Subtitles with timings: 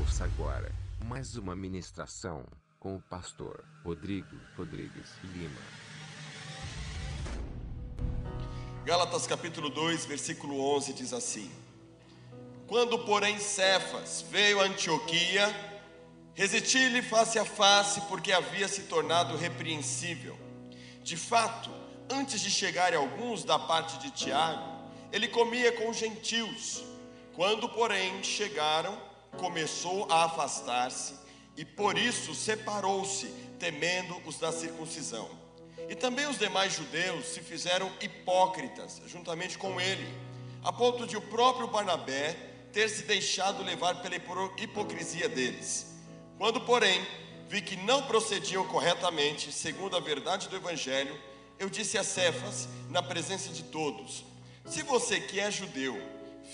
[0.00, 0.72] Ouça agora
[1.04, 2.44] mais uma ministração
[2.80, 5.60] com o pastor Rodrigo Rodrigues Lima.
[8.84, 11.48] Gálatas capítulo 2, versículo 11 diz assim:
[12.66, 15.46] Quando, porém, Cefas veio a Antioquia,
[16.34, 20.36] resisti-lhe face a face, porque havia se tornado repreensível.
[21.04, 21.70] De fato,
[22.10, 26.82] antes de chegarem alguns da parte de Tiago, ele comia com os gentios.
[27.34, 31.14] Quando, porém, chegaram, começou a afastar-se
[31.56, 33.26] e por isso separou-se,
[33.58, 35.28] temendo os da circuncisão.
[35.88, 40.06] E também os demais judeus se fizeram hipócritas, juntamente com ele,
[40.62, 42.36] a ponto de o próprio Barnabé
[42.72, 45.94] ter se deixado levar pela hipocrisia deles.
[46.38, 47.06] Quando, porém,
[47.48, 51.16] vi que não procediam corretamente, segundo a verdade do Evangelho,
[51.58, 54.24] eu disse a Cefas, na presença de todos:
[54.66, 55.96] Se você que é judeu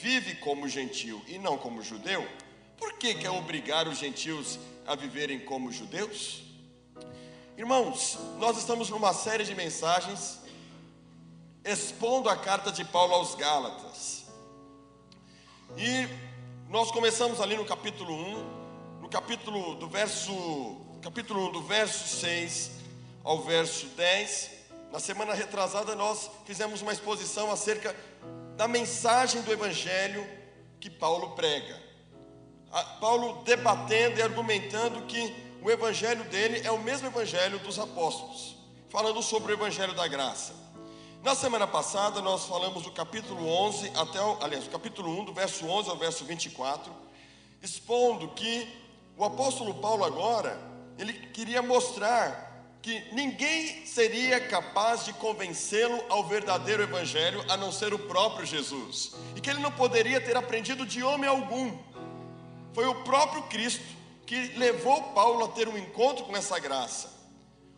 [0.02, 2.26] vive como gentil e não como judeu,
[2.80, 6.42] por que quer obrigar os gentios a viverem como judeus?
[7.56, 10.40] Irmãos, nós estamos numa série de mensagens
[11.62, 14.24] expondo a carta de Paulo aos Gálatas.
[15.76, 16.08] E
[16.70, 20.32] nós começamos ali no capítulo 1, no capítulo do verso,
[21.02, 22.70] capítulo 1 do verso 6
[23.22, 24.52] ao verso 10.
[24.90, 27.94] Na semana retrasada nós fizemos uma exposição acerca
[28.56, 30.26] da mensagem do evangelho
[30.80, 31.89] que Paulo prega.
[33.00, 38.56] Paulo debatendo e argumentando que o evangelho dele é o mesmo evangelho dos apóstolos,
[38.88, 40.54] falando sobre o evangelho da graça.
[41.22, 45.66] Na semana passada nós falamos do capítulo 11 até, aliás, do capítulo 1, do verso
[45.66, 46.90] 11 ao verso 24,
[47.62, 48.66] expondo que
[49.18, 50.58] o apóstolo Paulo agora,
[50.96, 52.48] ele queria mostrar
[52.80, 59.14] que ninguém seria capaz de convencê-lo ao verdadeiro evangelho a não ser o próprio Jesus,
[59.36, 61.76] e que ele não poderia ter aprendido de homem algum
[62.80, 63.84] foi o próprio Cristo
[64.24, 67.12] que levou Paulo a ter um encontro com essa graça.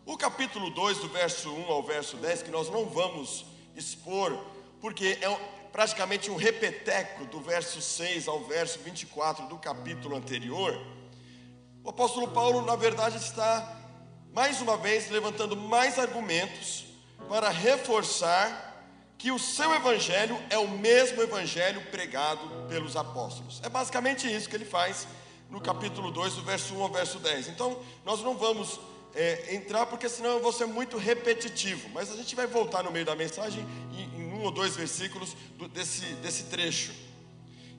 [0.05, 4.31] O capítulo 2, do verso 1 ao verso 10, que nós não vamos expor,
[4.79, 5.29] porque é
[5.73, 10.81] praticamente um repeteco do verso 6 ao verso 24 do capítulo anterior.
[11.83, 13.77] O apóstolo Paulo, na verdade, está
[14.31, 16.85] mais uma vez levantando mais argumentos
[17.27, 18.72] para reforçar
[19.17, 23.61] que o seu evangelho é o mesmo evangelho pregado pelos apóstolos.
[23.63, 25.07] É basicamente isso que ele faz
[25.49, 27.49] no capítulo 2, do verso 1 ao verso 10.
[27.49, 28.79] Então, nós não vamos
[29.15, 32.91] é, entrar, porque senão eu vou ser muito repetitivo, mas a gente vai voltar no
[32.91, 36.91] meio da mensagem em, em um ou dois versículos do, desse, desse trecho.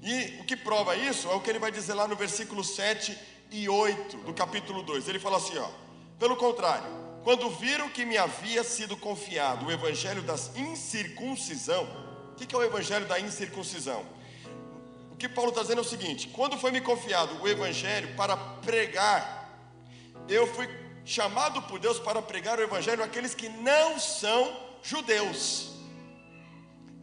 [0.02, 3.18] E o que prova isso é o que ele vai dizer lá no versículo 7
[3.50, 5.08] e 8 do capítulo 2.
[5.08, 5.68] Ele fala assim: ó,
[6.18, 11.88] pelo contrário quando viram que me havia sido confiado o evangelho da incircuncisão,
[12.30, 14.04] o que é o evangelho da incircuncisão?
[15.10, 18.36] O que Paulo está dizendo é o seguinte: quando foi me confiado o evangelho para
[18.36, 19.48] pregar,
[20.28, 20.68] eu fui
[21.02, 25.72] chamado por Deus para pregar o evangelho àqueles que não são judeus.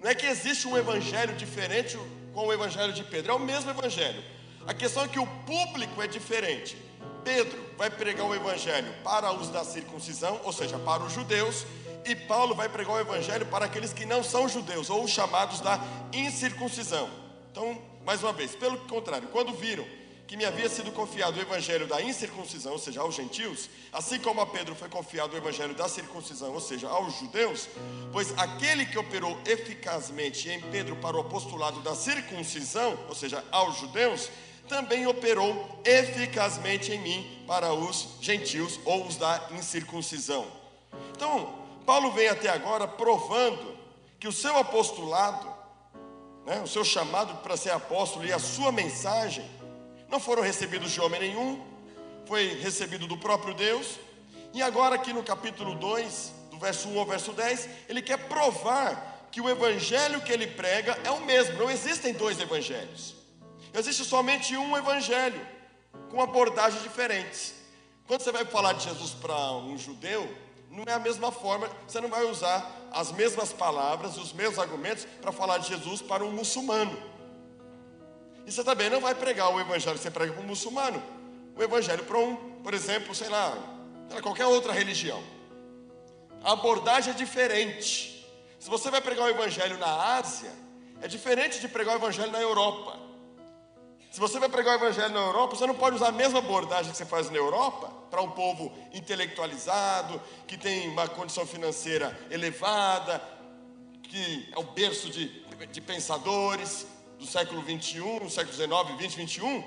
[0.03, 1.97] Não é que existe um evangelho diferente
[2.31, 4.23] com o evangelho de Pedro, é o mesmo evangelho.
[4.67, 6.90] A questão é que o público é diferente.
[7.23, 11.65] Pedro vai pregar o evangelho para os da circuncisão, ou seja, para os judeus,
[12.05, 15.59] e Paulo vai pregar o evangelho para aqueles que não são judeus, ou os chamados
[15.61, 15.79] da
[16.13, 17.09] incircuncisão.
[17.51, 19.85] Então, mais uma vez, pelo contrário, quando viram
[20.31, 24.39] que me havia sido confiado o evangelho da incircuncisão, ou seja, aos gentios, assim como
[24.39, 27.67] a Pedro foi confiado o evangelho da circuncisão, ou seja, aos judeus,
[28.13, 33.75] pois aquele que operou eficazmente em Pedro para o apostolado da circuncisão, ou seja, aos
[33.77, 34.29] judeus,
[34.71, 40.47] também operou eficazmente em mim para os gentios ou os da incircuncisão.
[41.13, 41.53] Então,
[41.85, 43.77] Paulo vem até agora provando
[44.17, 45.45] que o seu apostolado,
[46.45, 49.43] né, o seu chamado para ser apóstolo e a sua mensagem
[50.07, 51.61] não foram recebidos de homem nenhum,
[52.25, 53.99] foi recebido do próprio Deus.
[54.53, 59.27] E agora, aqui no capítulo 2, do verso 1 ao verso 10, ele quer provar
[59.29, 63.20] que o evangelho que ele prega é o mesmo, não existem dois evangelhos.
[63.73, 65.39] Existe somente um evangelho,
[66.09, 67.53] com abordagens diferentes.
[68.05, 70.29] Quando você vai falar de Jesus para um judeu,
[70.69, 75.05] não é a mesma forma, você não vai usar as mesmas palavras, os mesmos argumentos
[75.21, 76.97] para falar de Jesus para um muçulmano.
[78.45, 81.01] E você também não vai pregar o evangelho que você prega para um muçulmano,
[81.55, 83.57] o evangelho para um, por exemplo, sei lá,
[84.21, 85.21] qualquer outra religião.
[86.43, 88.27] A abordagem é diferente.
[88.59, 90.51] Se você vai pregar o evangelho na Ásia,
[91.01, 93.10] é diferente de pregar o evangelho na Europa.
[94.11, 96.91] Se você vai pregar o evangelho na Europa, você não pode usar a mesma abordagem
[96.91, 103.23] que você faz na Europa para um povo intelectualizado, que tem uma condição financeira elevada,
[104.03, 105.29] que é o berço de,
[105.71, 106.85] de pensadores
[107.17, 109.63] do século 21, século 19, 20, 21.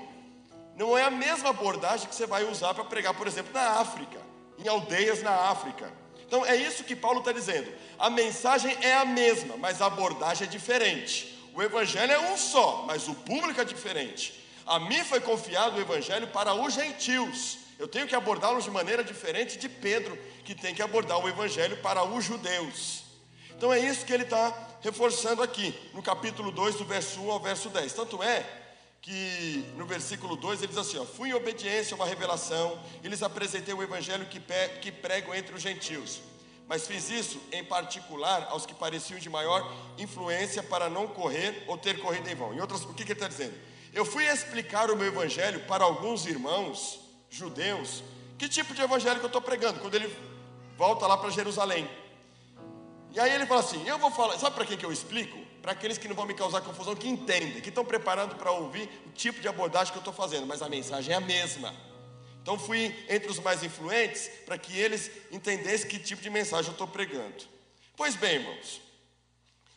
[0.75, 4.19] não é a mesma abordagem que você vai usar para pregar, por exemplo, na África,
[4.59, 5.91] em aldeias na África.
[6.27, 7.73] Então é isso que Paulo está dizendo.
[7.97, 11.34] A mensagem é a mesma, mas a abordagem é diferente.
[11.55, 14.45] O evangelho é um só, mas o público é diferente.
[14.65, 17.59] A mim foi confiado o evangelho para os gentios.
[17.79, 21.77] Eu tenho que abordá-los de maneira diferente de Pedro, que tem que abordar o evangelho
[21.77, 23.03] para os judeus.
[23.51, 27.39] Então é isso que ele está reforçando aqui, no capítulo 2, do verso 1 ao
[27.39, 27.93] verso 10.
[27.93, 28.45] Tanto é
[29.01, 33.07] que no versículo 2 ele diz assim: ó, Fui em obediência a uma revelação, e
[33.07, 34.41] lhes apresentei o evangelho que,
[34.81, 36.19] que prego entre os gentios.
[36.67, 41.77] Mas fiz isso em particular aos que pareciam de maior influência para não correr ou
[41.77, 42.53] ter corrido em vão.
[42.53, 43.53] Em outras, o que, que ele está dizendo?
[43.93, 48.03] Eu fui explicar o meu evangelho para alguns irmãos judeus.
[48.37, 49.79] Que tipo de evangelho que eu estou pregando?
[49.79, 50.13] Quando ele
[50.75, 51.87] volta lá para Jerusalém.
[53.13, 55.37] E aí ele fala assim: Eu vou falar, sabe para quem que eu explico?
[55.61, 58.89] Para aqueles que não vão me causar confusão, que entendem, que estão preparando para ouvir
[59.07, 61.73] o tipo de abordagem que eu estou fazendo, mas a mensagem é a mesma.
[62.45, 66.73] Então fui entre os mais influentes para que eles entendessem que tipo de mensagem eu
[66.73, 67.43] estou pregando.
[67.97, 68.79] Pois bem, irmãos,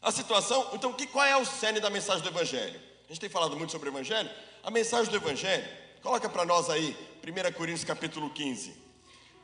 [0.03, 2.79] a situação, então que, qual é o cerne da mensagem do Evangelho?
[3.07, 4.29] A gente tem falado muito sobre o Evangelho.
[4.63, 5.67] A mensagem do Evangelho,
[6.03, 6.95] coloca para nós aí,
[7.27, 8.77] 1 Coríntios capítulo 15.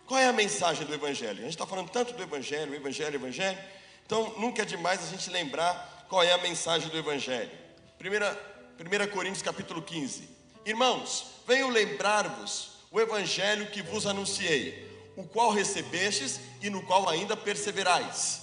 [0.04, 1.38] Qual é a mensagem do Evangelho?
[1.38, 3.58] A gente está falando tanto do Evangelho, Evangelho, Evangelho.
[4.04, 7.50] Então nunca é demais a gente lembrar qual é a mensagem do Evangelho.
[7.98, 10.28] 1, 1 Coríntios capítulo 15.
[10.66, 17.36] Irmãos, venho lembrar-vos o evangelho que vos anunciei, o qual recebestes e no qual ainda
[17.36, 18.42] perseverais.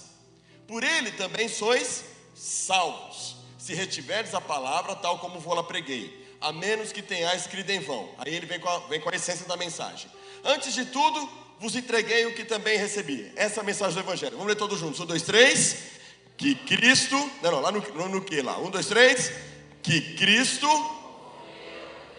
[0.68, 2.04] Por ele também sois
[2.34, 7.80] salvos, se retiverdes a palavra tal como vou-la preguei, a menos que tenhais escrito em
[7.80, 8.10] vão.
[8.18, 10.10] Aí ele vem com, a, vem com a essência da mensagem.
[10.44, 13.32] Antes de tudo, vos entreguei o que também recebi.
[13.34, 14.32] Essa é a mensagem do Evangelho.
[14.32, 15.00] Vamos ler todos juntos.
[15.00, 15.78] Um, dois, três.
[16.36, 17.16] Que Cristo.
[17.40, 18.58] Não, não, lá no, no, no que lá?
[18.58, 19.32] Um, dois, três.
[19.82, 20.68] Que Cristo,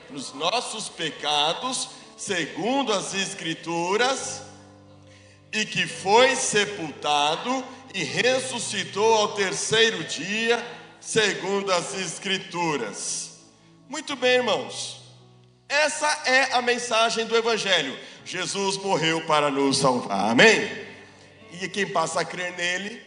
[0.10, 1.90] nos nossos pecados,
[2.26, 4.44] segundo as Escrituras,
[5.52, 10.66] e que foi sepultado e ressuscitou ao terceiro dia,
[11.02, 13.40] segundo as Escrituras.
[13.90, 15.02] Muito bem, irmãos.
[15.68, 17.98] Essa é a mensagem do Evangelho.
[18.24, 20.32] Jesus morreu para nos salvar.
[20.32, 20.72] Amém?
[21.62, 23.02] E quem passa a crer nele,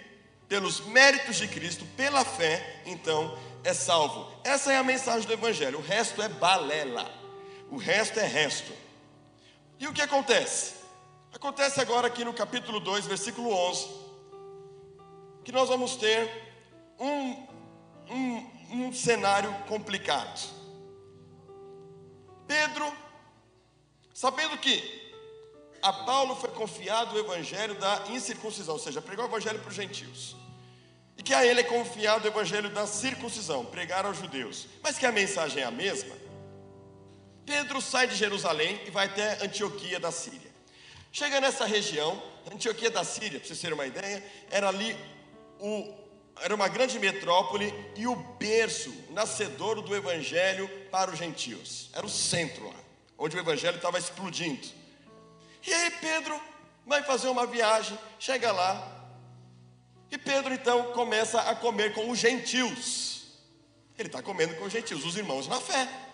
[0.46, 4.30] pelos méritos de Cristo, pela fé, então é salvo.
[4.44, 5.78] Essa é a mensagem do Evangelho.
[5.78, 7.10] O resto é balela.
[7.70, 8.85] O resto é resto.
[9.78, 10.74] E o que acontece?
[11.32, 13.88] Acontece agora aqui no capítulo 2, versículo 11,
[15.44, 16.30] que nós vamos ter
[16.98, 17.46] um,
[18.10, 20.40] um, um cenário complicado.
[22.46, 22.90] Pedro,
[24.14, 25.06] sabendo que
[25.82, 29.74] a Paulo foi confiado o evangelho da incircuncisão, ou seja, pregou o evangelho para os
[29.74, 30.34] gentios.
[31.18, 34.66] E que a ele é confiado o evangelho da circuncisão, pregar aos judeus.
[34.82, 36.14] Mas que a mensagem é a mesma,
[37.46, 40.50] Pedro sai de Jerusalém e vai até Antioquia da Síria.
[41.12, 42.20] Chega nessa região,
[42.52, 44.96] Antioquia da Síria, para vocês terem uma ideia, era ali
[45.60, 45.94] o,
[46.40, 51.88] era uma grande metrópole e o berço nascedor do evangelho para os gentios.
[51.94, 52.74] Era o centro lá,
[53.16, 54.66] onde o evangelho estava explodindo.
[55.64, 56.38] E aí Pedro
[56.84, 58.92] vai fazer uma viagem, chega lá,
[60.10, 63.24] e Pedro então começa a comer com os gentios.
[63.98, 66.05] Ele está comendo com os gentios, os irmãos na fé.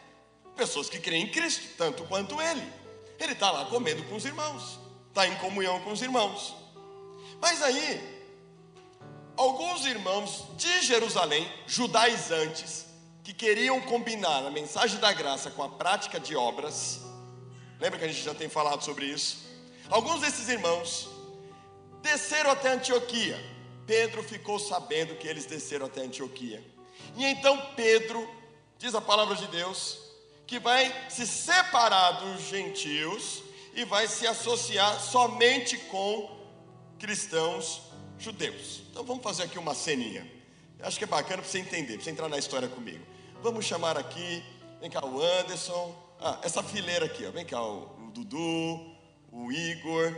[0.56, 2.62] Pessoas que creem em Cristo, tanto quanto ele.
[3.18, 4.78] Ele está lá comendo com os irmãos,
[5.08, 6.54] está em comunhão com os irmãos.
[7.40, 8.24] Mas aí,
[9.36, 12.86] alguns irmãos de Jerusalém, judaizantes,
[13.22, 17.00] que queriam combinar a mensagem da graça com a prática de obras,
[17.80, 19.38] lembra que a gente já tem falado sobre isso?
[19.88, 21.08] Alguns desses irmãos
[22.02, 23.38] desceram até Antioquia.
[23.86, 26.62] Pedro ficou sabendo que eles desceram até Antioquia.
[27.16, 28.28] E então Pedro,
[28.78, 29.98] diz a palavra de Deus,
[30.52, 33.42] que vai se separar dos gentios
[33.74, 36.30] e vai se associar somente com
[36.98, 37.80] cristãos
[38.18, 38.82] judeus.
[38.90, 40.30] Então vamos fazer aqui uma ceninha.
[40.80, 43.02] acho que é bacana para você entender, para você entrar na história comigo.
[43.42, 44.44] Vamos chamar aqui,
[44.78, 48.94] vem cá o Anderson, ah, essa fileira aqui, ó, vem cá o, o Dudu,
[49.32, 50.14] o Igor,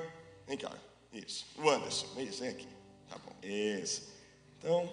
[0.49, 0.73] vem cá,
[1.13, 2.69] isso, o Anderson, isso, vem aqui,
[3.09, 4.03] tá bom, isso.
[4.59, 4.93] Então,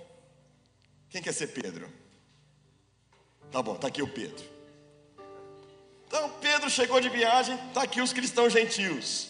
[1.10, 1.91] quem quer ser Pedro?
[3.51, 4.50] Tá bom, tá aqui o Pedro.
[6.12, 9.30] Então Pedro chegou de viagem, está aqui os cristãos gentios.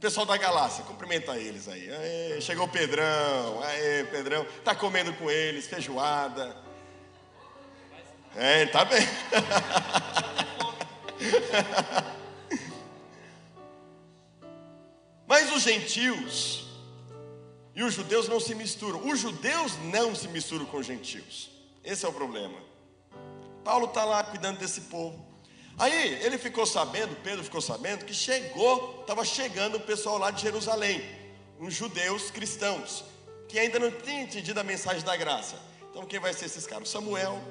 [0.00, 1.88] pessoal da Galácia, cumprimenta eles aí.
[1.88, 6.56] Aê, chegou o Pedrão, aê, Pedrão, está comendo com eles, feijoada.
[8.34, 9.06] É, tá bem.
[15.28, 16.66] Mas os gentios
[17.72, 19.06] e os judeus não se misturam.
[19.06, 21.52] Os judeus não se misturam com os gentios.
[21.84, 22.58] Esse é o problema.
[23.62, 25.23] Paulo está lá cuidando desse povo.
[25.76, 30.42] Aí ele ficou sabendo, Pedro ficou sabendo, que chegou, estava chegando o pessoal lá de
[30.42, 31.04] Jerusalém,
[31.58, 33.04] uns judeus cristãos,
[33.48, 35.56] que ainda não tinham entendido a mensagem da graça.
[35.90, 36.88] Então quem vai ser esses caras?
[36.88, 37.42] Samuel.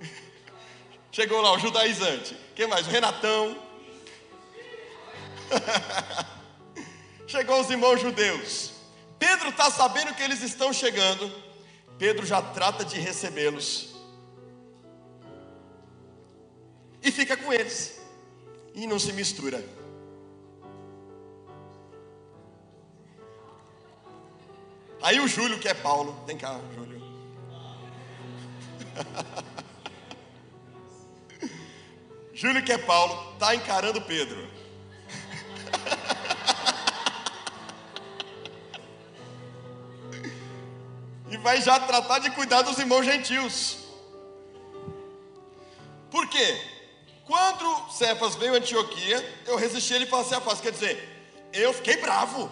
[1.12, 2.36] Chegou lá o judaizante.
[2.54, 2.86] Quem mais?
[2.86, 3.56] O Renatão.
[7.26, 8.72] Chegou os irmãos judeus.
[9.18, 11.30] Pedro está sabendo que eles estão chegando.
[11.98, 13.93] Pedro já trata de recebê-los.
[17.14, 18.00] Fica com eles.
[18.74, 19.62] E não se mistura.
[25.00, 27.02] Aí o Júlio, que é Paulo, vem cá, Júlio.
[32.32, 34.42] Júlio, que é Paulo, está encarando Pedro.
[41.30, 43.84] e vai já tratar de cuidar dos irmãos gentios.
[46.10, 46.63] Por quê?
[47.56, 50.60] Quando Cefas veio a Antioquia, eu resisti ele face a face.
[50.60, 52.50] Quer dizer, eu fiquei bravo.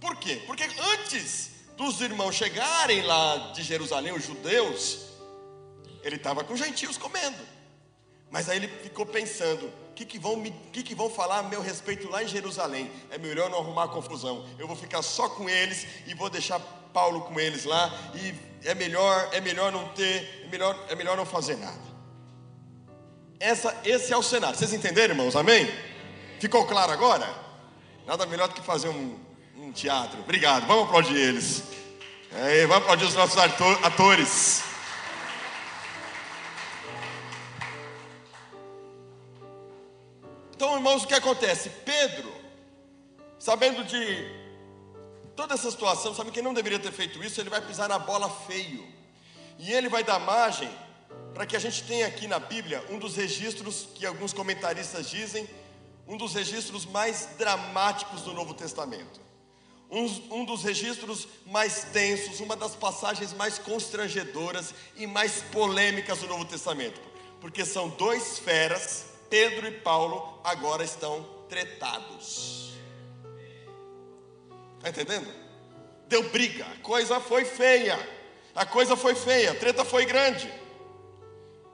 [0.00, 0.42] Por quê?
[0.46, 5.00] Porque antes dos irmãos chegarem lá de Jerusalém, os judeus,
[6.02, 7.36] ele estava com os gentios comendo.
[8.30, 11.60] Mas aí ele ficou pensando: o que, que, vão que, que vão falar a meu
[11.60, 12.90] respeito lá em Jerusalém?
[13.10, 14.46] É melhor não arrumar confusão.
[14.58, 16.60] Eu vou ficar só com eles e vou deixar
[16.94, 17.92] Paulo com eles lá.
[18.14, 18.34] E
[18.66, 21.97] é melhor, é melhor não ter, é melhor, é melhor não fazer nada.
[23.40, 24.58] Essa, esse é o cenário.
[24.58, 25.36] Vocês entenderam, irmãos?
[25.36, 25.72] Amém?
[26.40, 27.28] Ficou claro agora?
[28.04, 29.16] Nada melhor do que fazer um,
[29.56, 30.18] um teatro.
[30.20, 30.66] Obrigado.
[30.66, 31.62] Vamos aplaudir eles.
[32.32, 34.62] É, vamos aplaudir os nossos atores.
[40.56, 41.70] Então, irmãos, o que acontece?
[41.84, 42.32] Pedro,
[43.38, 44.36] sabendo de
[45.36, 48.28] toda essa situação, sabe que não deveria ter feito isso, ele vai pisar na bola
[48.28, 48.84] feio.
[49.60, 50.68] E ele vai dar margem
[51.38, 55.48] para que a gente tenha aqui na Bíblia um dos registros que alguns comentaristas dizem,
[56.04, 59.20] um dos registros mais dramáticos do Novo Testamento.
[59.88, 66.26] Um, um, dos registros mais tensos, uma das passagens mais constrangedoras e mais polêmicas do
[66.26, 67.00] Novo Testamento,
[67.40, 72.72] porque são dois feras, Pedro e Paulo, agora estão tretados.
[74.78, 75.32] Está entendendo?
[76.08, 77.96] Deu briga, a coisa foi feia,
[78.56, 80.52] a coisa foi feia, a treta foi grande.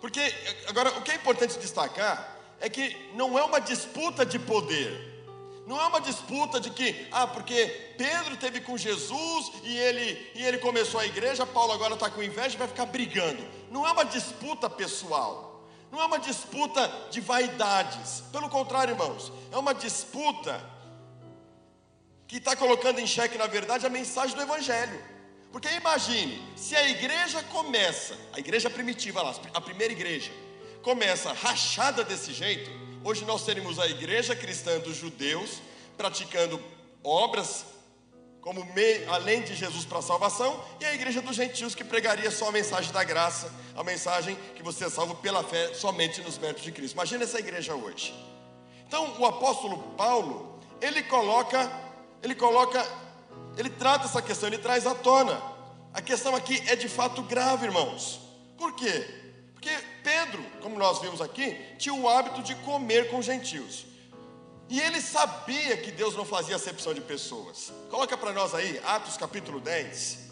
[0.04, 0.20] Porque,
[0.66, 5.24] agora, o que é importante destacar é que não é uma disputa de poder.
[5.66, 10.44] Não é uma disputa de que, ah, porque Pedro teve com Jesus e ele, e
[10.44, 13.42] ele começou a igreja, Paulo agora está com inveja e vai ficar brigando.
[13.70, 15.64] Não é uma disputa pessoal.
[15.90, 18.24] Não é uma disputa de vaidades.
[18.30, 20.62] Pelo contrário, irmãos, é uma disputa
[22.26, 25.13] que está colocando em xeque, na verdade, a mensagem do Evangelho.
[25.54, 30.32] Porque imagine, se a igreja começa, a igreja primitiva lá, a primeira igreja,
[30.82, 32.68] começa rachada desse jeito,
[33.04, 35.62] hoje nós teremos a igreja cristã dos judeus
[35.96, 36.60] praticando
[37.04, 37.66] obras
[38.40, 38.66] como
[39.06, 42.52] além de Jesus para a salvação, e a igreja dos gentios que pregaria só a
[42.52, 46.72] mensagem da graça, a mensagem que você é salvo pela fé somente nos méritos de
[46.72, 46.94] Cristo.
[46.94, 48.12] Imagina essa igreja hoje.
[48.88, 51.70] Então, o apóstolo Paulo, ele coloca,
[52.24, 53.03] ele coloca
[53.56, 55.40] ele trata essa questão, ele traz à tona.
[55.92, 58.20] A questão aqui é de fato grave, irmãos.
[58.56, 59.22] Por quê?
[59.52, 59.70] Porque
[60.02, 63.86] Pedro, como nós vimos aqui, tinha o hábito de comer com gentios.
[64.68, 67.72] E ele sabia que Deus não fazia acepção de pessoas.
[67.90, 70.30] Coloca para nós aí, Atos capítulo 10,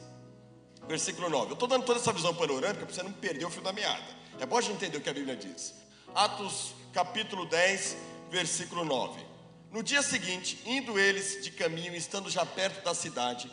[0.89, 1.51] versículo 9.
[1.51, 4.03] Eu estou dando toda essa visão panorâmica para você não perder o fio da meada.
[4.41, 5.75] É bom a gente entender o que a Bíblia diz.
[6.15, 7.97] Atos capítulo 10,
[8.31, 9.32] versículo 9.
[9.73, 13.51] No dia seguinte, indo eles de caminho, estando já perto da cidade,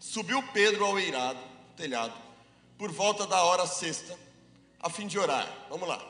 [0.00, 1.38] subiu Pedro ao eirado,
[1.76, 2.14] telhado,
[2.78, 4.18] por volta da hora sexta,
[4.80, 5.46] a fim de orar.
[5.68, 6.02] Vamos lá.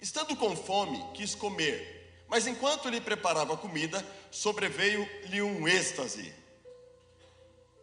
[0.00, 6.32] Estando com fome, quis comer, mas enquanto lhe preparava a comida, sobreveio-lhe um êxtase.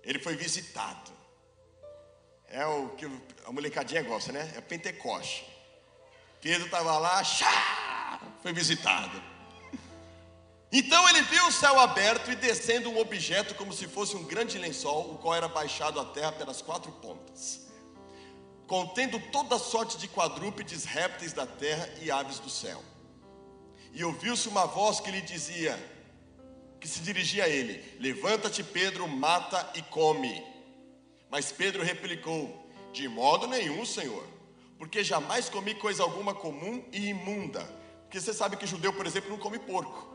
[0.01, 1.11] Ele foi visitado.
[2.47, 3.05] É o que
[3.45, 4.51] a molecadinha gosta, né?
[4.55, 5.45] É Pentecoste.
[6.41, 9.32] Pedro estava lá, chá, foi visitado.
[10.75, 14.57] Então ele viu o céu aberto e descendo um objeto como se fosse um grande
[14.57, 17.67] lençol, o qual era baixado à terra pelas quatro pontas,
[18.65, 22.83] contendo toda sorte de quadrúpedes, répteis da terra e aves do céu.
[23.93, 25.77] E ouviu-se uma voz que lhe dizia,
[26.79, 30.43] que se dirigia a ele: Levanta-te, Pedro, mata e come.
[31.29, 34.25] Mas Pedro replicou: De modo nenhum, Senhor,
[34.79, 37.61] porque jamais comi coisa alguma comum e imunda.
[38.05, 40.13] Porque você sabe que judeu, por exemplo, não come porco.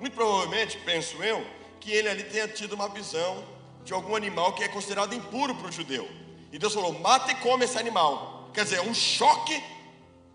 [0.00, 1.46] Muito provavelmente, penso eu,
[1.78, 3.44] que ele ali tenha tido uma visão
[3.84, 6.08] de algum animal que é considerado impuro para o judeu.
[6.50, 8.48] E Deus falou: mata e come esse animal.
[8.54, 9.62] Quer dizer, um choque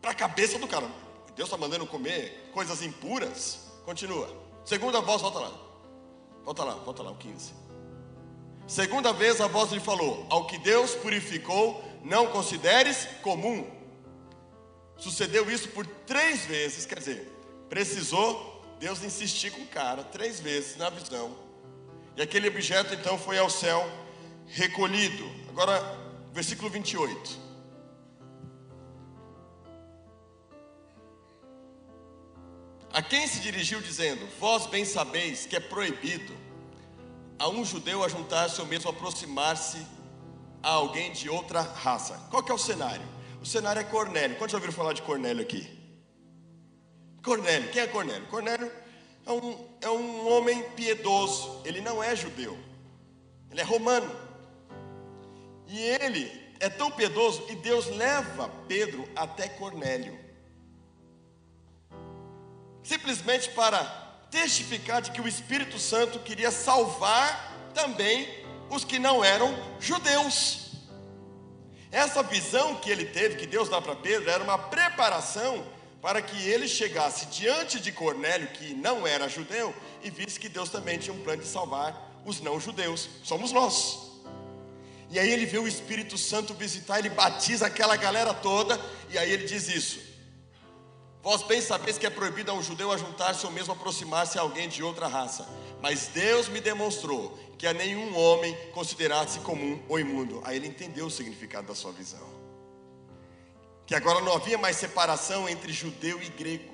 [0.02, 0.88] para a cabeça do cara.
[1.36, 3.72] Deus está mandando comer coisas impuras.
[3.84, 4.30] Continua.
[4.64, 5.52] Segunda voz, volta lá.
[6.46, 7.54] Volta lá, volta lá, o 15.
[8.68, 13.68] Segunda vez a voz lhe falou: Ao que Deus purificou, não consideres comum.
[14.98, 17.30] Sucedeu isso por três vezes, quer dizer,
[17.70, 18.55] precisou
[18.86, 21.36] Deus insistir com o cara três vezes na visão.
[22.16, 23.84] E aquele objeto então foi ao céu
[24.46, 25.28] recolhido.
[25.50, 25.82] Agora,
[26.32, 27.40] versículo 28.
[32.94, 36.38] A quem se dirigiu dizendo: Vós bem sabeis que é proibido
[37.40, 39.84] a um judeu ajuntar-se ou mesmo aproximar-se
[40.62, 42.14] a alguém de outra raça.
[42.30, 43.08] Qual que é o cenário?
[43.42, 44.38] O cenário é Cornélio.
[44.38, 45.75] Quantos já ouviram falar de Cornélio aqui?
[47.26, 48.28] Cornélio, quem é Cornélio?
[48.28, 48.72] Cornélio
[49.26, 52.58] é um, é um homem piedoso, ele não é judeu,
[53.52, 54.10] ele é romano.
[55.68, 60.26] E ele é tão piedoso e Deus leva Pedro até Cornélio
[62.86, 63.84] simplesmente para
[64.30, 68.30] testificar de que o Espírito Santo queria salvar também
[68.70, 70.72] os que não eram judeus.
[71.92, 75.66] Essa visão que ele teve, que Deus dá para Pedro, era uma preparação
[76.06, 80.70] para que ele chegasse diante de Cornélio, que não era judeu, e visse que Deus
[80.70, 84.12] também tinha um plano de salvar os não judeus, somos nós.
[85.10, 89.32] E aí ele vê o Espírito Santo visitar, ele batiza aquela galera toda, e aí
[89.32, 90.00] ele diz isso:
[91.24, 94.70] Vós bem sabeis que é proibido a um judeu ajuntar-se ou mesmo aproximar-se a alguém
[94.70, 95.50] de outra raça.
[95.82, 100.40] Mas Deus me demonstrou que a nenhum homem considerasse comum ou imundo.
[100.44, 102.45] Aí ele entendeu o significado da sua visão.
[103.86, 106.74] Que agora não havia mais separação entre judeu e grego,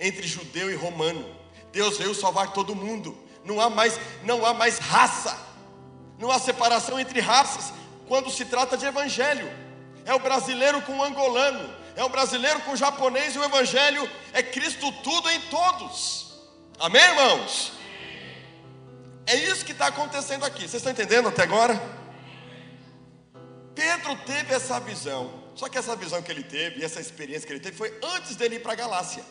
[0.00, 1.36] entre judeu e romano.
[1.72, 3.16] Deus veio salvar todo mundo.
[3.44, 5.38] Não há mais, não há mais raça.
[6.18, 7.72] Não há separação entre raças
[8.08, 9.48] quando se trata de evangelho.
[10.04, 14.40] É o brasileiro com o angolano, é um brasileiro com japonês e o Evangelho é
[14.40, 16.32] Cristo tudo em todos.
[16.78, 17.72] Amém, irmãos?
[19.26, 20.60] É isso que está acontecendo aqui.
[20.60, 21.74] Vocês estão entendendo até agora?
[23.74, 25.37] Pedro teve essa visão.
[25.58, 28.56] Só que essa visão que ele teve, essa experiência que ele teve, foi antes dele
[28.56, 29.24] ir para a Galácia.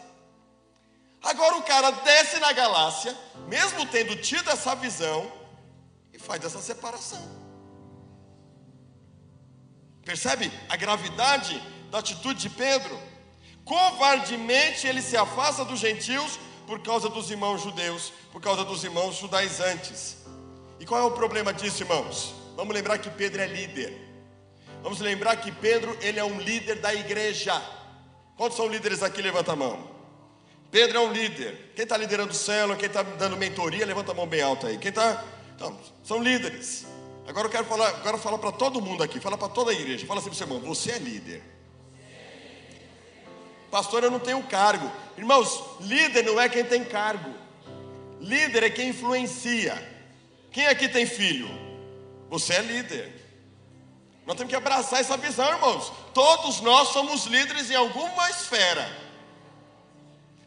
[1.23, 3.15] Agora o cara desce na Galácia,
[3.47, 5.31] mesmo tendo tido essa visão,
[6.11, 7.23] e faz essa separação.
[10.03, 12.99] Percebe a gravidade da atitude de Pedro.
[13.63, 19.15] Covardemente ele se afasta dos gentios por causa dos irmãos judeus, por causa dos irmãos
[19.15, 20.17] judaizantes.
[20.77, 22.35] E qual é o problema disso, irmãos?
[22.57, 24.06] Vamos lembrar que Pedro é líder.
[24.81, 27.61] Vamos lembrar que Pedro, ele é um líder da igreja.
[28.35, 29.21] Quantos são líderes aqui?
[29.21, 29.97] Levanta a mão.
[30.69, 31.71] Pedro é um líder.
[31.75, 34.77] Quem está liderando o célula, quem está dando mentoria, levanta a mão bem alta aí.
[34.77, 35.23] Quem está.
[35.55, 36.85] Então, são líderes.
[37.27, 40.05] Agora eu quero falar, agora falar para todo mundo aqui, fala para toda a igreja.
[40.05, 41.43] Fala assim para o seu irmão: você é líder.
[43.69, 44.89] Pastor, eu não tenho cargo.
[45.17, 47.33] Irmãos, líder não é quem tem cargo.
[48.21, 49.75] Líder é quem influencia.
[50.51, 51.49] Quem aqui tem filho?
[52.29, 53.26] Você é líder.
[54.27, 55.89] Nós temos que abraçar essa visão, irmãos.
[56.13, 58.85] Todos nós somos líderes em alguma esfera.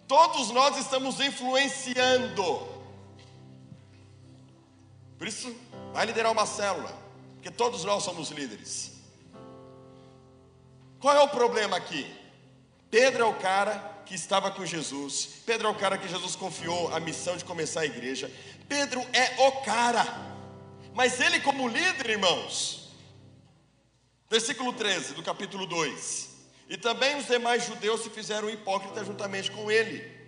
[0.07, 2.69] Todos nós estamos influenciando.
[5.17, 5.57] Por isso,
[5.95, 6.95] vai liderar uma célula,
[7.37, 8.93] porque todos nós somos líderes.
[11.01, 12.07] Qual é o problema aqui?
[12.91, 15.27] Pedro é o cara que estava com Jesus.
[15.47, 18.31] Pedro é o cara que Jesus confiou a missão de começar a igreja.
[18.69, 20.05] Pedro é o cara.
[20.93, 22.80] Mas ele, como líder, irmãos,
[24.31, 26.29] versículo 13 do capítulo 2:
[26.69, 30.19] E também os demais judeus se fizeram hipócritas juntamente com ele.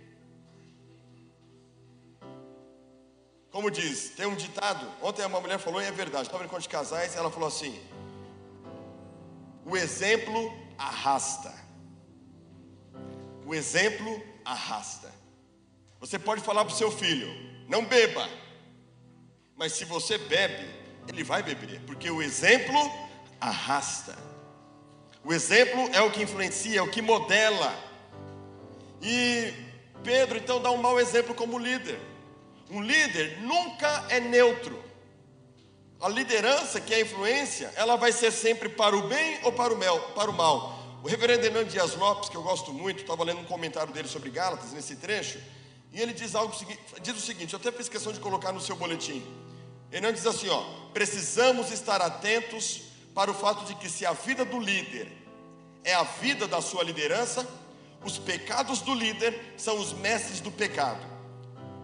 [3.49, 4.85] Como diz, tem um ditado.
[5.01, 7.79] Ontem uma mulher falou, e é verdade, estava em de casais, ela falou assim:
[9.65, 11.53] O exemplo arrasta.
[13.45, 15.11] O exemplo arrasta.
[15.99, 17.29] Você pode falar para o seu filho:
[17.69, 18.27] não beba.
[19.55, 20.67] Mas se você bebe,
[21.07, 23.12] ele vai beber, porque o exemplo arrasta.
[25.23, 27.73] O exemplo é o que influencia, é o que modela.
[29.01, 29.53] E
[30.03, 31.99] Pedro então dá um mau exemplo como líder.
[32.69, 34.81] Um líder nunca é neutro.
[36.01, 39.73] A liderança, que é a influência, ela vai ser sempre para o bem ou para
[39.73, 40.77] o, mel, para o mal.
[41.01, 44.29] O reverendo Hernando Dias Lopes, que eu gosto muito, estava lendo um comentário dele sobre
[44.29, 45.39] Gálatas nesse trecho,
[45.91, 46.53] e ele diz algo
[47.01, 49.23] diz o seguinte, eu até fiz questão de colocar no seu boletim.
[49.91, 54.43] Hernando diz assim, ó, precisamos estar atentos para o fato de que se a vida
[54.43, 55.11] do líder
[55.83, 57.47] é a vida da sua liderança,
[58.03, 61.05] os pecados do líder são os mestres do pecado.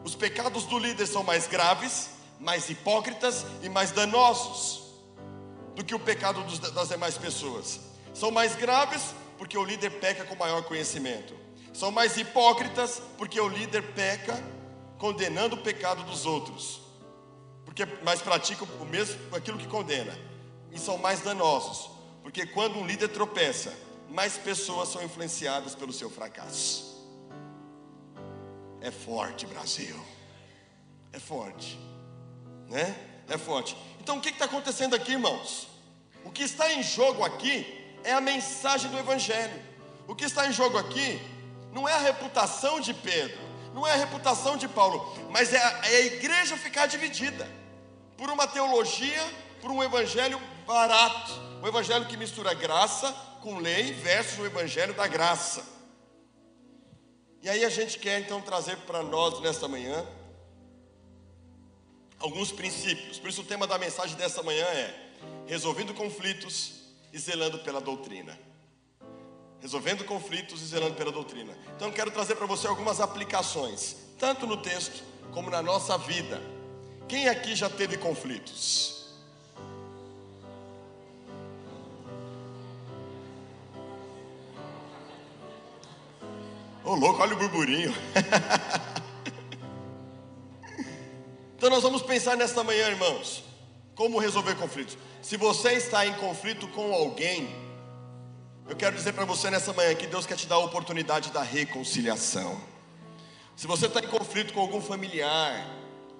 [0.04, 4.84] Os pecados do líder são mais graves, mais hipócritas e mais danosos
[5.76, 7.80] do que o pecado das demais pessoas.
[8.14, 11.34] São mais graves porque o líder peca com maior conhecimento.
[11.74, 14.42] São mais hipócritas porque o líder peca,
[14.98, 16.82] condenando o pecado dos outros.
[17.64, 20.29] Porque mais praticam o mesmo aquilo que condena.
[20.72, 21.90] E são mais danosos,
[22.22, 23.74] porque quando um líder tropeça,
[24.10, 26.90] mais pessoas são influenciadas pelo seu fracasso.
[28.82, 30.00] É forte, Brasil.
[31.12, 31.80] É forte,
[32.68, 32.96] né?
[33.28, 33.76] É forte.
[34.00, 35.68] Então o que está acontecendo aqui, irmãos?
[36.24, 39.62] O que está em jogo aqui é a mensagem do Evangelho.
[40.08, 41.20] O que está em jogo aqui
[41.72, 43.40] não é a reputação de Pedro,
[43.74, 47.48] não é a reputação de Paulo, mas é a, é a igreja ficar dividida
[48.18, 49.24] por uma teologia,
[49.62, 55.08] por um evangelho barato, um evangelho que mistura graça com lei versus o evangelho da
[55.08, 55.64] graça.
[57.42, 60.06] E aí a gente quer então trazer para nós nesta manhã
[62.20, 63.18] alguns princípios.
[63.18, 65.10] Por isso o tema da mensagem dessa manhã é
[65.48, 66.74] resolvendo conflitos
[67.14, 68.38] e zelando pela doutrina.
[69.62, 71.58] Resolvendo conflitos e zelando pela doutrina.
[71.76, 76.42] Então quero trazer para você algumas aplicações, tanto no texto como na nossa vida.
[77.08, 78.99] Quem aqui já teve conflitos?
[86.90, 87.94] Ô louco, olha o burburinho.
[91.56, 93.44] então nós vamos pensar nesta manhã, irmãos,
[93.94, 94.98] como resolver conflitos.
[95.22, 97.48] Se você está em conflito com alguém,
[98.68, 101.44] eu quero dizer para você nessa manhã que Deus quer te dar a oportunidade da
[101.44, 102.60] reconciliação.
[103.56, 105.64] Se você está em conflito com algum familiar,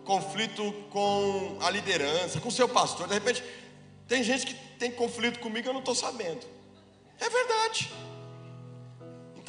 [0.06, 3.44] conflito com a liderança, com seu pastor, de repente,
[4.08, 6.46] tem gente que tem conflito comigo eu não estou sabendo.
[7.20, 7.92] É verdade.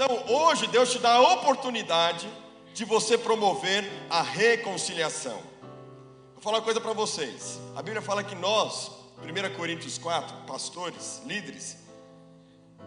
[0.03, 2.27] Então, hoje Deus te dá a oportunidade
[2.73, 5.39] de você promover a reconciliação.
[6.33, 7.61] Vou falar uma coisa para vocês.
[7.77, 11.77] A Bíblia fala que nós, 1 Coríntios 4, pastores, líderes,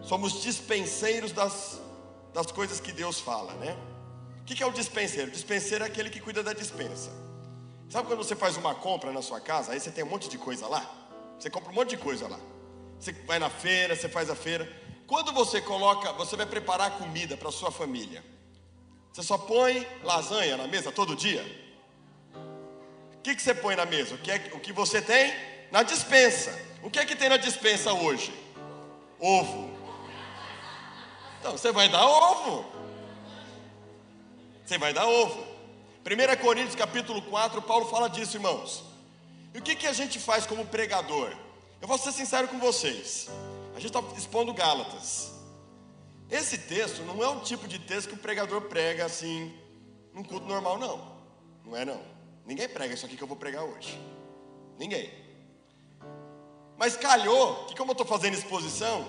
[0.02, 1.80] somos dispenseiros das,
[2.32, 3.76] das coisas que Deus fala, né?
[4.40, 5.28] O que é o dispenseiro?
[5.28, 7.12] O dispenseiro é aquele que cuida da dispensa.
[7.88, 10.36] Sabe quando você faz uma compra na sua casa, aí você tem um monte de
[10.36, 10.84] coisa lá?
[11.38, 12.40] Você compra um monte de coisa lá.
[12.98, 14.68] Você vai na feira, você faz a feira.
[15.06, 18.24] Quando você coloca, você vai preparar comida para sua família.
[19.12, 21.44] Você só põe lasanha na mesa todo dia?
[23.14, 24.14] O que, que você põe na mesa?
[24.14, 25.32] O que, é, o que você tem
[25.70, 26.58] na dispensa.
[26.82, 28.32] O que é que tem na dispensa hoje?
[29.18, 29.70] Ovo.
[31.40, 32.64] Então você vai dar ovo.
[34.64, 35.46] Você vai dar ovo.
[36.04, 38.84] 1 Coríntios capítulo 4, Paulo fala disso, irmãos.
[39.54, 41.34] E o que, que a gente faz como pregador?
[41.80, 43.28] Eu vou ser sincero com vocês.
[43.74, 45.32] A gente está expondo Gálatas.
[46.30, 49.52] Esse texto não é um tipo de texto que o pregador prega assim,
[50.12, 51.14] num culto normal, não.
[51.64, 52.00] Não é não.
[52.46, 54.00] Ninguém prega isso aqui que eu vou pregar hoje.
[54.78, 55.12] Ninguém.
[56.76, 59.08] Mas calhou que como eu estou fazendo exposição,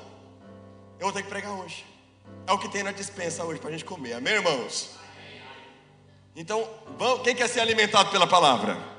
[0.99, 1.85] eu vou ter que pregar hoje.
[2.47, 4.13] É o que tem na dispensa hoje para a gente comer.
[4.13, 4.91] Amém, irmãos?
[6.35, 6.67] Então,
[7.23, 8.94] quem quer ser alimentado pela palavra?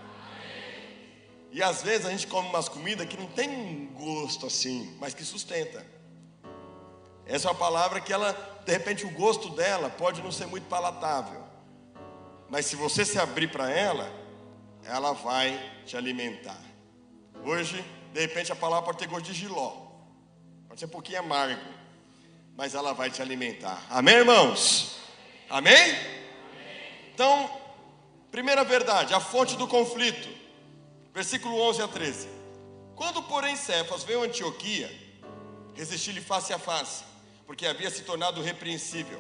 [1.56, 5.24] E às vezes a gente come umas comidas que não tem gosto assim, mas que
[5.24, 5.86] sustenta.
[7.24, 8.34] Essa é uma palavra que ela,
[8.66, 11.42] de repente, o gosto dela pode não ser muito palatável.
[12.50, 14.06] Mas se você se abrir para ela,
[14.84, 16.60] ela vai te alimentar.
[17.42, 19.72] Hoje, de repente, a palavra pode ter gosto de giló.
[20.68, 21.72] Pode ser um pouquinho amargo.
[22.54, 23.82] Mas ela vai te alimentar.
[23.88, 24.98] Amém, irmãos?
[25.48, 25.96] Amém?
[27.14, 27.50] Então,
[28.30, 30.36] primeira verdade, a fonte do conflito
[31.16, 32.28] Versículo 11 a 13.
[32.94, 34.94] Quando, porém, Cefas veio a Antioquia,
[35.74, 37.04] resisti-lhe face a face,
[37.46, 39.18] porque havia se tornado repreensível.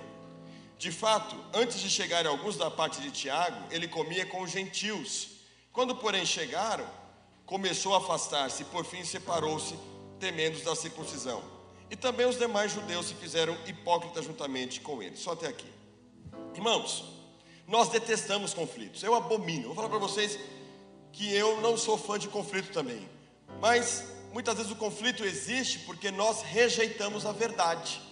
[0.76, 5.28] De fato, antes de chegarem alguns da parte de Tiago, ele comia com os gentios.
[5.72, 6.86] Quando, porém, chegaram,
[7.46, 9.74] começou a afastar-se e, por fim, separou-se,
[10.20, 11.42] temendo da circuncisão.
[11.90, 15.16] E também os demais judeus se fizeram hipócritas juntamente com ele.
[15.16, 15.72] Só até aqui.
[16.54, 17.06] Irmãos,
[17.66, 19.02] nós detestamos conflitos.
[19.02, 19.68] Eu abomino.
[19.68, 20.38] Vou falar para vocês
[21.16, 23.08] que eu não sou fã de conflito também.
[23.58, 28.02] Mas muitas vezes o conflito existe porque nós rejeitamos a verdade.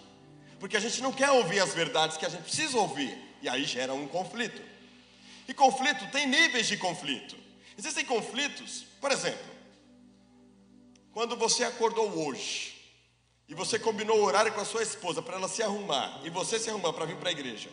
[0.58, 3.16] Porque a gente não quer ouvir as verdades que a gente precisa ouvir.
[3.42, 4.62] E aí gera um conflito.
[5.46, 7.36] E conflito tem níveis de conflito.
[7.76, 9.52] Existem conflitos, por exemplo,
[11.12, 12.74] quando você acordou hoje
[13.46, 16.58] e você combinou o horário com a sua esposa para ela se arrumar e você
[16.58, 17.68] se arrumar para vir para a igreja.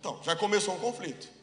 [0.00, 1.39] Então, já começou um conflito.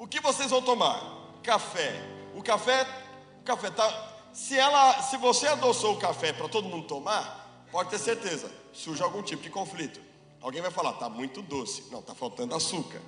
[0.00, 0.98] O que vocês vão tomar?
[1.42, 1.92] Café.
[2.34, 2.86] O café,
[3.38, 4.14] o café tá.
[4.32, 9.02] Se ela, se você adoçou o café para todo mundo tomar, pode ter certeza, surge
[9.02, 10.00] algum tipo de conflito.
[10.40, 11.84] Alguém vai falar, tá muito doce.
[11.90, 13.02] Não, tá faltando açúcar.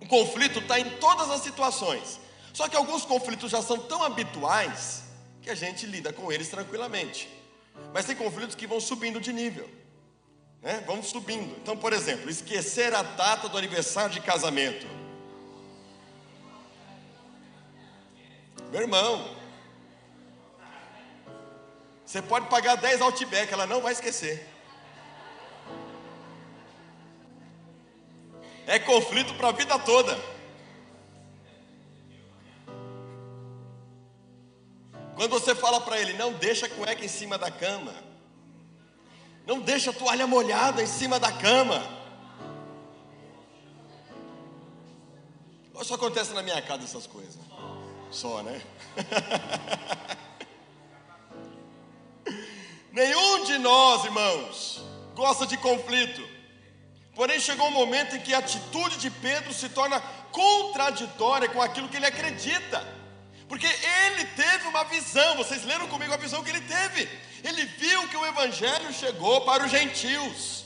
[0.00, 2.18] O conflito está em todas as situações.
[2.54, 5.04] Só que alguns conflitos já são tão habituais
[5.42, 7.28] que a gente lida com eles tranquilamente.
[7.92, 9.68] Mas tem conflitos que vão subindo de nível.
[10.62, 10.82] Né?
[10.86, 11.56] Vão subindo.
[11.56, 14.86] Então, por exemplo, esquecer a data do aniversário de casamento.
[18.70, 19.36] Meu irmão,
[22.04, 24.46] você pode pagar 10 Outback, ela não vai esquecer.
[28.66, 30.16] É conflito para a vida toda.
[35.16, 37.92] Quando você fala para ele, não deixa a cueca em cima da cama,
[39.50, 41.84] não deixa a toalha molhada em cima da cama.
[45.82, 47.36] Só acontece na minha casa essas coisas.
[48.12, 48.62] Só, né?
[52.92, 54.84] Nenhum de nós, irmãos,
[55.16, 56.22] gosta de conflito.
[57.16, 61.88] Porém, chegou um momento em que a atitude de Pedro se torna contraditória com aquilo
[61.88, 62.86] que ele acredita.
[63.48, 67.08] Porque ele teve uma visão, vocês leram comigo a visão que ele teve.
[67.42, 70.64] Ele viu que o evangelho chegou para os gentios.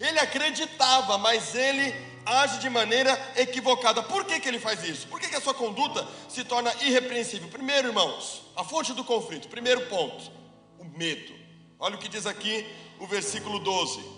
[0.00, 1.94] Ele acreditava, mas ele
[2.26, 4.02] age de maneira equivocada.
[4.02, 5.06] Por que, que ele faz isso?
[5.08, 7.48] Por que, que a sua conduta se torna irrepreensível?
[7.48, 10.30] Primeiro, irmãos, a fonte do conflito, primeiro ponto,
[10.78, 11.34] o medo.
[11.78, 12.66] Olha o que diz aqui
[12.98, 14.14] o versículo 12.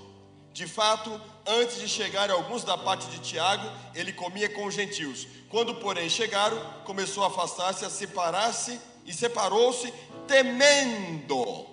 [0.52, 5.26] De fato, antes de chegar alguns da parte de Tiago, ele comia com os gentios.
[5.50, 9.92] Quando, porém, chegaram, começou a afastar-se, a separar-se e separou-se,
[10.26, 11.66] temendo,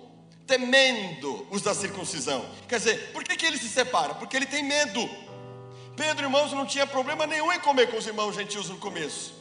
[0.46, 2.44] temendo os da circuncisão.
[2.68, 4.14] Quer dizer, por que, que ele se separa?
[4.14, 5.08] Porque ele tem medo.
[5.96, 9.34] Pedro, irmãos, não tinha problema nenhum em comer com os irmãos gentios no começo.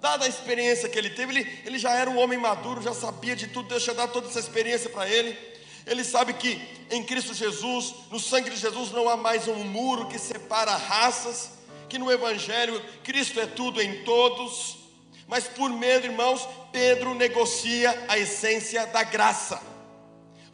[0.00, 3.34] Dada a experiência que ele teve, ele, ele já era um homem maduro, já sabia
[3.34, 5.36] de tudo, Deus tinha dado toda essa experiência para ele.
[5.84, 10.06] Ele sabe que em Cristo Jesus, no sangue de Jesus, não há mais um muro
[10.06, 11.52] que separa raças,
[11.88, 14.77] que no Evangelho Cristo é tudo em todos.
[15.28, 19.60] Mas por medo, irmãos, Pedro negocia a essência da graça.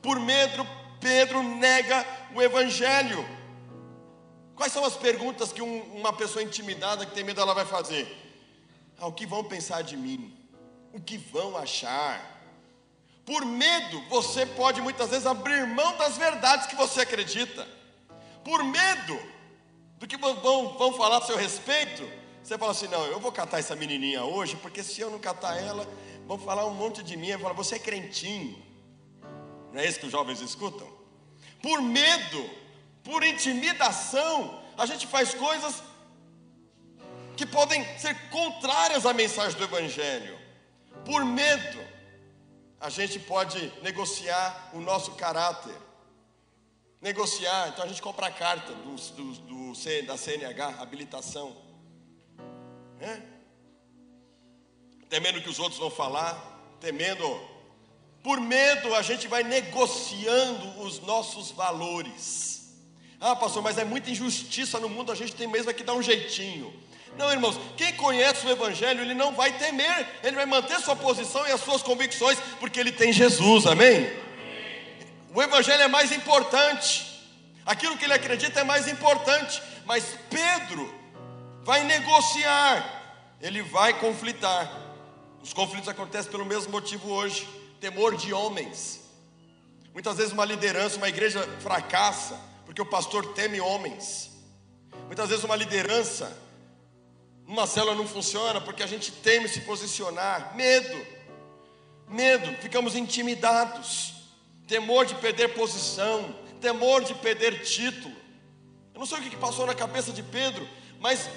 [0.02, 0.66] Por medo,
[1.00, 3.24] Pedro nega o Evangelho.
[4.56, 8.04] Quais são as perguntas que um, uma pessoa intimidada que tem medo ela vai fazer?
[8.98, 10.37] Ah, o que vão pensar de mim?
[10.92, 12.34] O que vão achar?
[13.24, 17.66] Por medo, você pode muitas vezes abrir mão das verdades que você acredita.
[18.44, 19.18] Por medo
[19.98, 20.34] do que vão,
[20.76, 24.54] vão falar a seu respeito, você fala assim: não, eu vou catar essa menininha hoje,
[24.57, 25.88] porque se eu não catar ela,
[26.26, 28.62] vão falar um monte de mim, vão falar, você é crentinho.
[29.72, 30.87] Não é isso que os jovens escutam?
[31.62, 32.50] Por medo,
[33.02, 35.83] por intimidação, a gente faz coisas
[37.35, 40.38] que podem ser contrárias à mensagem do Evangelho.
[41.04, 41.80] Por medo,
[42.78, 45.74] a gente pode negociar o nosso caráter.
[47.00, 49.33] Negociar, então a gente compra a carta do, do,
[49.72, 51.63] do da CNH, habilitação.
[53.00, 53.18] É?
[55.09, 57.40] Temendo que os outros vão falar, temendo.
[58.22, 62.74] Por medo, a gente vai negociando os nossos valores.
[63.20, 66.02] Ah, pastor, mas é muita injustiça no mundo, a gente tem mesmo que dar um
[66.02, 66.72] jeitinho.
[67.16, 71.46] Não, irmãos, quem conhece o Evangelho, ele não vai temer, ele vai manter sua posição
[71.46, 74.11] e as suas convicções, porque ele tem Jesus, amém?
[75.33, 77.22] O Evangelho é mais importante,
[77.64, 80.92] aquilo que ele acredita é mais importante, mas Pedro
[81.64, 84.70] vai negociar, ele vai conflitar.
[85.42, 87.48] Os conflitos acontecem pelo mesmo motivo hoje:
[87.81, 89.03] temor de homens.
[89.92, 94.31] Muitas vezes uma liderança, uma igreja fracassa, porque o pastor teme homens.
[95.07, 96.44] Muitas vezes uma liderança
[97.46, 100.57] uma célula não funciona porque a gente teme se posicionar.
[100.57, 101.07] Medo.
[102.09, 102.57] Medo.
[102.57, 104.14] Ficamos intimidados.
[104.66, 106.35] Temor de perder posição.
[106.61, 108.14] Temor de perder título.
[108.94, 110.66] Eu não sei o que passou na cabeça de Pedro,
[111.00, 111.29] mas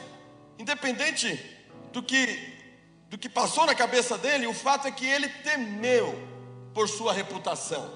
[0.59, 1.39] independente
[1.91, 2.55] do que
[3.09, 6.19] do que passou na cabeça dele, o fato é que ele temeu
[6.73, 7.89] por sua reputação.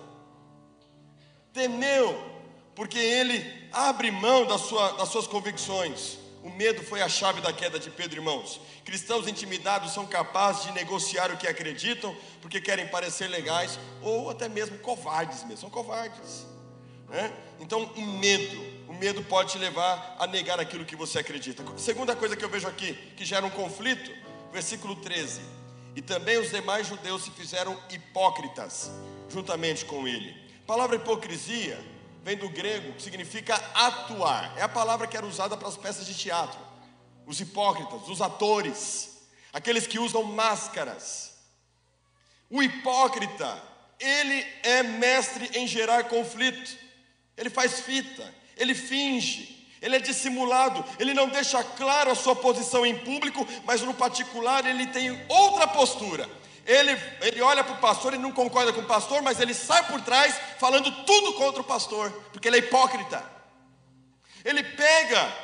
[1.52, 2.32] Temeu
[2.74, 6.18] porque ele abre mão da sua, das suas convicções.
[6.44, 8.60] O medo foi a chave da queda de Pedro, irmãos.
[8.84, 14.50] Cristãos intimidados são capazes de negociar o que acreditam porque querem parecer legais ou até
[14.50, 16.48] mesmo covardes mesmo, são covardes.
[17.10, 17.32] Né?
[17.60, 21.64] Então, o medo, o medo pode te levar a negar aquilo que você acredita.
[21.78, 24.12] Segunda coisa que eu vejo aqui, que gera um conflito,
[24.52, 25.40] versículo 13.
[25.96, 28.92] E também os demais judeus se fizeram hipócritas
[29.30, 30.36] juntamente com ele.
[30.64, 31.82] A palavra hipocrisia
[32.22, 34.58] vem do grego, que significa atuar.
[34.58, 36.60] É a palavra que era usada para as peças de teatro.
[37.26, 39.22] Os hipócritas, os atores,
[39.54, 41.32] aqueles que usam máscaras.
[42.50, 43.64] O hipócrita,
[43.98, 46.78] ele é mestre em gerar conflito.
[47.38, 52.86] Ele faz fita, ele finge, ele é dissimulado, ele não deixa claro a sua posição
[52.86, 56.30] em público, mas no particular ele tem outra postura.
[56.66, 59.88] Ele, ele olha para o pastor e não concorda com o pastor, mas ele sai
[59.88, 63.24] por trás falando tudo contra o pastor, porque ele é hipócrita.
[64.46, 65.36] Ele pega,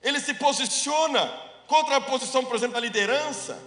[0.00, 1.26] ele se posiciona
[1.66, 3.60] contra a posição, por exemplo, da liderança,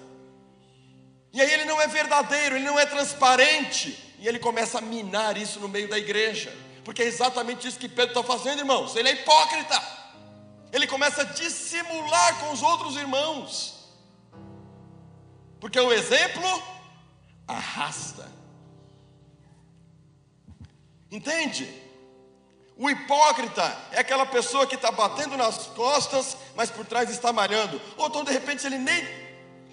[1.33, 5.37] e aí ele não é verdadeiro, ele não é transparente, e ele começa a minar
[5.37, 8.95] isso no meio da igreja, porque é exatamente isso que Pedro está fazendo, irmãos.
[8.95, 9.81] Ele é hipócrita,
[10.71, 13.89] ele começa a dissimular com os outros irmãos,
[15.59, 16.63] porque o exemplo
[17.47, 18.31] arrasta.
[21.11, 21.83] Entende?
[22.77, 27.81] O hipócrita é aquela pessoa que está batendo nas costas, mas por trás está malhando.
[27.97, 29.03] Ou então de repente ele nem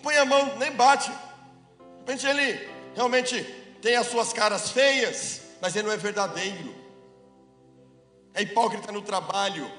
[0.03, 1.11] põe a mão, nem bate.
[1.11, 3.43] De repente ele realmente
[3.83, 6.82] tem as suas caras feias, mas ele não é verdadeiro.
[8.35, 9.71] É hipócrita no trabalho,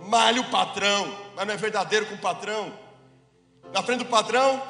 [0.00, 2.72] malha o patrão, mas não é verdadeiro com o patrão.
[3.72, 4.62] Na frente do patrão,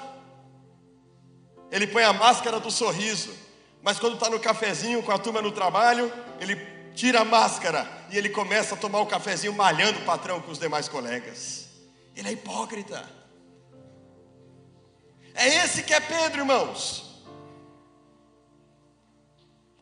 [1.71, 3.35] ele põe a máscara do sorriso,
[3.83, 6.57] mas quando está no cafezinho com a turma no trabalho, ele
[6.95, 10.59] tira a máscara e ele começa a tomar o cafezinho malhando o patrão com os
[10.59, 11.69] demais colegas.
[12.15, 13.09] Ele é hipócrita.
[15.35, 17.13] É esse que é Pedro, irmãos.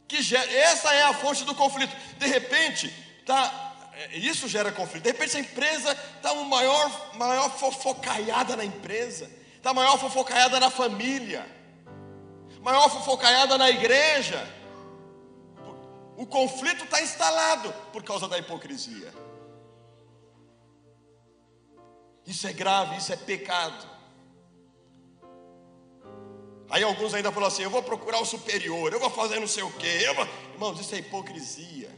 [0.09, 1.95] Que gera, essa é a fonte do conflito.
[2.19, 2.93] De repente,
[3.25, 5.05] tá, é, isso gera conflito.
[5.05, 10.71] De repente, a empresa está uma maior, maior fofocaiada na empresa, está maior fofocaiada na
[10.71, 11.45] família
[12.63, 14.49] maior fofocaiada na igreja.
[16.17, 19.13] O conflito está instalado por causa da hipocrisia.
[22.25, 23.91] Isso é grave, isso é pecado.
[26.71, 29.65] Aí alguns ainda falam assim: eu vou procurar o superior, eu vou fazer não sei
[29.65, 30.13] o quê.
[30.15, 30.27] Vou...
[30.55, 31.91] Irmãos, isso é hipocrisia.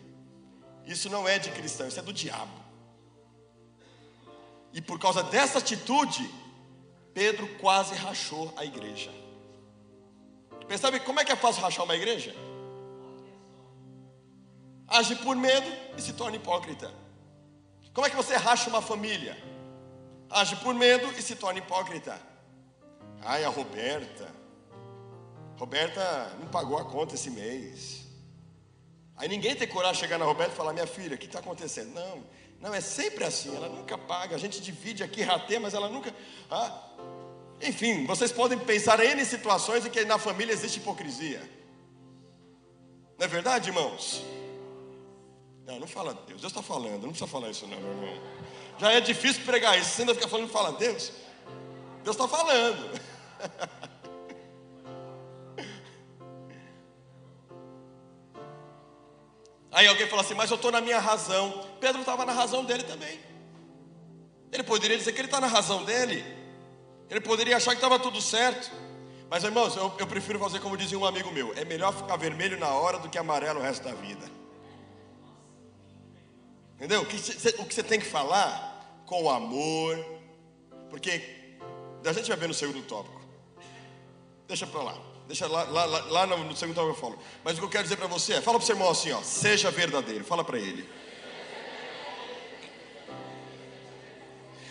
[0.87, 2.53] Isso não é de cristão, isso é do diabo.
[4.73, 6.29] E por causa dessa atitude,
[7.13, 9.11] Pedro quase rachou a igreja.
[10.67, 12.35] Percebe como é que é fácil rachar uma igreja?
[14.89, 15.67] Age por medo
[15.97, 16.93] e se torna hipócrita.
[17.93, 19.37] Como é que você racha uma família?
[20.29, 22.21] Age por medo e se torna hipócrita.
[23.23, 24.29] Ai, a Roberta.
[25.57, 28.04] Roberta não pagou a conta esse mês.
[29.17, 31.39] Aí ninguém tem coragem de chegar na Roberta e falar: Minha filha, o que está
[31.39, 31.95] acontecendo?
[31.95, 32.25] Não,
[32.61, 33.55] não, é sempre assim.
[33.55, 34.35] Ela nunca paga.
[34.35, 36.15] A gente divide aqui, rateia, mas ela nunca.
[36.51, 36.83] Ah,
[37.61, 41.41] enfim, vocês podem pensar em situações em que na família existe hipocrisia.
[43.19, 44.25] Não é verdade, irmãos?
[45.65, 46.41] Não, não fala Deus.
[46.41, 48.23] Deus está falando, não precisa falar isso, não, meu irmão.
[48.79, 51.13] Já é difícil pregar isso, você ainda fica falando, fala Deus.
[52.03, 53.01] Deus está falando.
[59.75, 61.67] Aí alguém fala assim, mas eu estou na minha razão.
[61.81, 63.19] Pedro estava na razão dele também.
[64.53, 66.25] Ele poderia dizer que ele está na razão dele,
[67.11, 68.71] ele poderia achar que estava tudo certo.
[69.29, 72.57] Mas, irmãos, eu, eu, prefiro fazer como dizia um amigo meu: é melhor ficar vermelho
[72.57, 74.25] na hora do que amarelo o resto da vida.
[76.77, 77.03] Entendeu?
[77.03, 79.99] O que você tem que falar com amor,
[80.89, 81.21] porque
[82.05, 83.21] a gente vai ver no segundo tópico.
[84.47, 87.19] Deixa para lá, deixa lá, lá, lá, no, segundo eu falo.
[87.43, 89.13] Mas o que eu quero dizer para você é: fala para o seu irmão assim,
[89.13, 90.89] ó, seja verdadeiro, fala para ele.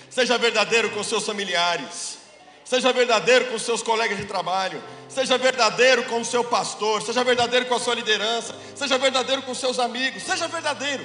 [0.09, 2.19] Seja verdadeiro com seus familiares.
[2.63, 4.81] Seja verdadeiro com seus colegas de trabalho.
[5.09, 7.01] Seja verdadeiro com o seu pastor.
[7.01, 8.55] Seja verdadeiro com a sua liderança.
[8.75, 10.21] Seja verdadeiro com seus amigos.
[10.21, 11.03] Seja verdadeiro.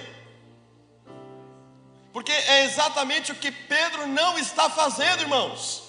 [2.13, 5.85] Porque é exatamente o que Pedro não está fazendo, irmãos.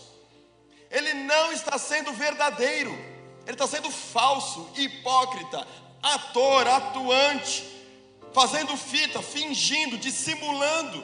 [0.89, 2.97] Ele não está sendo verdadeiro.
[3.49, 5.67] Ele está sendo falso, hipócrita,
[6.03, 7.67] ator, atuante,
[8.31, 11.03] fazendo fita, fingindo, dissimulando.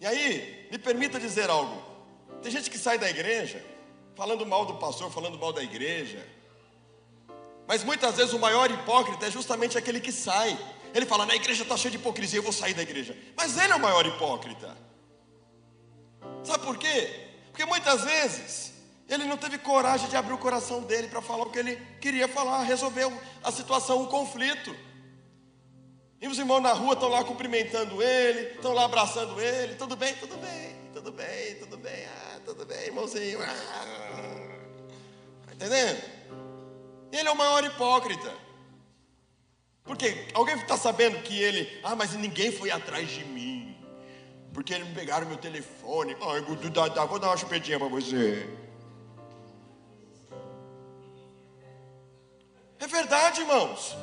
[0.00, 1.82] E aí, me permita dizer algo.
[2.40, 3.66] Tem gente que sai da igreja
[4.14, 6.24] falando mal do pastor, falando mal da igreja.
[7.66, 10.56] Mas muitas vezes o maior hipócrita é justamente aquele que sai.
[10.94, 13.18] Ele fala: na igreja está cheio de hipocrisia, eu vou sair da igreja.
[13.36, 14.78] Mas ele é o maior hipócrita.
[16.44, 17.28] Sabe por quê?
[17.50, 18.75] Porque muitas vezes
[19.08, 22.26] ele não teve coragem de abrir o coração dele para falar o que ele queria
[22.26, 23.06] falar, resolver
[23.42, 24.74] a situação, o conflito.
[26.20, 29.76] E os irmãos na rua estão lá cumprimentando ele, estão lá abraçando ele.
[29.76, 32.06] Tudo bem, tudo bem, tudo bem, tudo bem.
[32.06, 33.38] Ah, tudo bem, irmãozinho.
[33.42, 36.02] Está entendendo?
[37.12, 38.34] Ele é o maior hipócrita.
[39.84, 43.76] Porque alguém está sabendo que ele, ah, mas ninguém foi atrás de mim.
[44.52, 46.16] Porque eles me pegaram meu telefone.
[46.20, 46.56] Ai, vou
[47.20, 48.66] dar uma chupetinha para você.
[52.78, 53.96] É verdade, irmãos.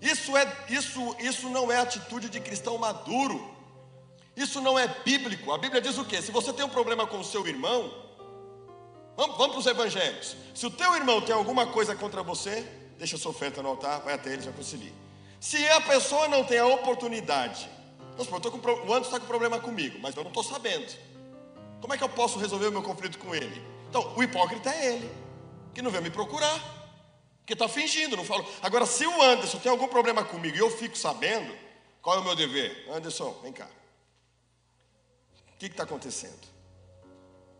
[0.00, 3.50] Isso, é, isso, isso não é atitude de cristão maduro.
[4.36, 5.52] Isso não é bíblico.
[5.52, 6.20] A Bíblia diz o quê?
[6.20, 7.92] Se você tem um problema com o seu irmão,
[9.16, 10.36] Vamos, vamos para os evangelhos.
[10.54, 12.66] Se o teu irmão tem alguma coisa contra você,
[12.98, 14.92] deixa sua oferta no altar, vai até ele já concilia.
[15.38, 17.68] Se a pessoa não tem a oportunidade,
[18.16, 20.92] vamos supor, com, o Anderson está com problema comigo, mas eu não estou sabendo.
[21.80, 23.62] Como é que eu posso resolver o meu conflito com ele?
[23.88, 25.10] Então, o hipócrita é ele,
[25.74, 26.81] que não veio me procurar,
[27.44, 28.46] que está fingindo, não falo.
[28.62, 31.52] Agora, se o Anderson tem algum problema comigo e eu fico sabendo,
[32.00, 32.86] qual é o meu dever?
[32.90, 33.68] Anderson, vem cá.
[35.54, 36.52] O que está acontecendo?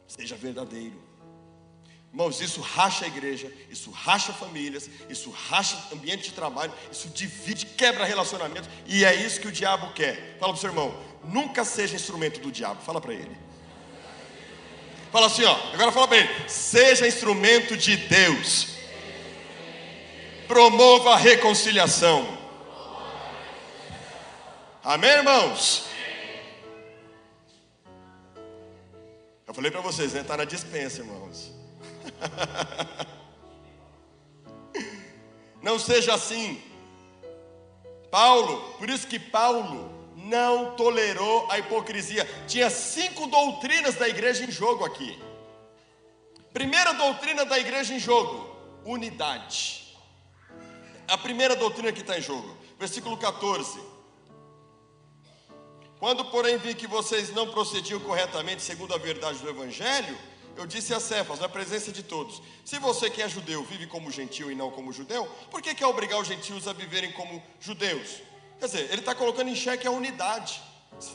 [0.07, 1.01] Seja verdadeiro.
[2.13, 7.65] Irmãos, isso racha a igreja, isso racha famílias, isso racha ambiente de trabalho, isso divide,
[7.65, 10.37] quebra relacionamentos, e é isso que o diabo quer.
[10.39, 13.35] Fala para o seu irmão, nunca seja instrumento do diabo, fala para ele.
[15.11, 18.72] Fala assim, ó, agora fala para ele, seja instrumento de Deus.
[20.53, 22.29] Promova a reconciliação.
[24.85, 25.87] Amém, irmãos?
[29.47, 30.21] Eu falei para vocês, né?
[30.21, 31.51] Está na dispensa, irmãos.
[35.63, 36.63] Não seja assim.
[38.11, 42.29] Paulo, por isso que Paulo não tolerou a hipocrisia.
[42.47, 45.19] Tinha cinco doutrinas da igreja em jogo aqui.
[46.53, 49.82] Primeira doutrina da igreja em jogo: unidade.
[51.13, 53.79] A primeira doutrina que está em jogo, versículo 14.
[55.99, 60.17] Quando, porém, vi que vocês não procediam corretamente segundo a verdade do Evangelho,
[60.57, 64.11] eu disse a Cefas, na presença de todos: se você que é judeu vive como
[64.11, 68.23] gentil e não como judeu, por que quer obrigar os gentios a viverem como judeus?
[68.59, 70.63] Quer dizer, ele está colocando em xeque a unidade,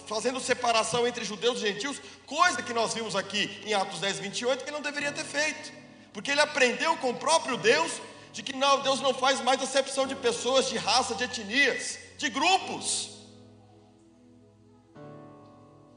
[0.06, 4.64] fazendo separação entre judeus e gentios, coisa que nós vimos aqui em Atos 10, 28,
[4.64, 5.74] que não deveria ter feito,
[6.14, 7.94] porque ele aprendeu com o próprio Deus
[8.32, 12.30] de que não, Deus não faz mais acepção de pessoas, de raça, de etnias, de
[12.30, 13.10] grupos.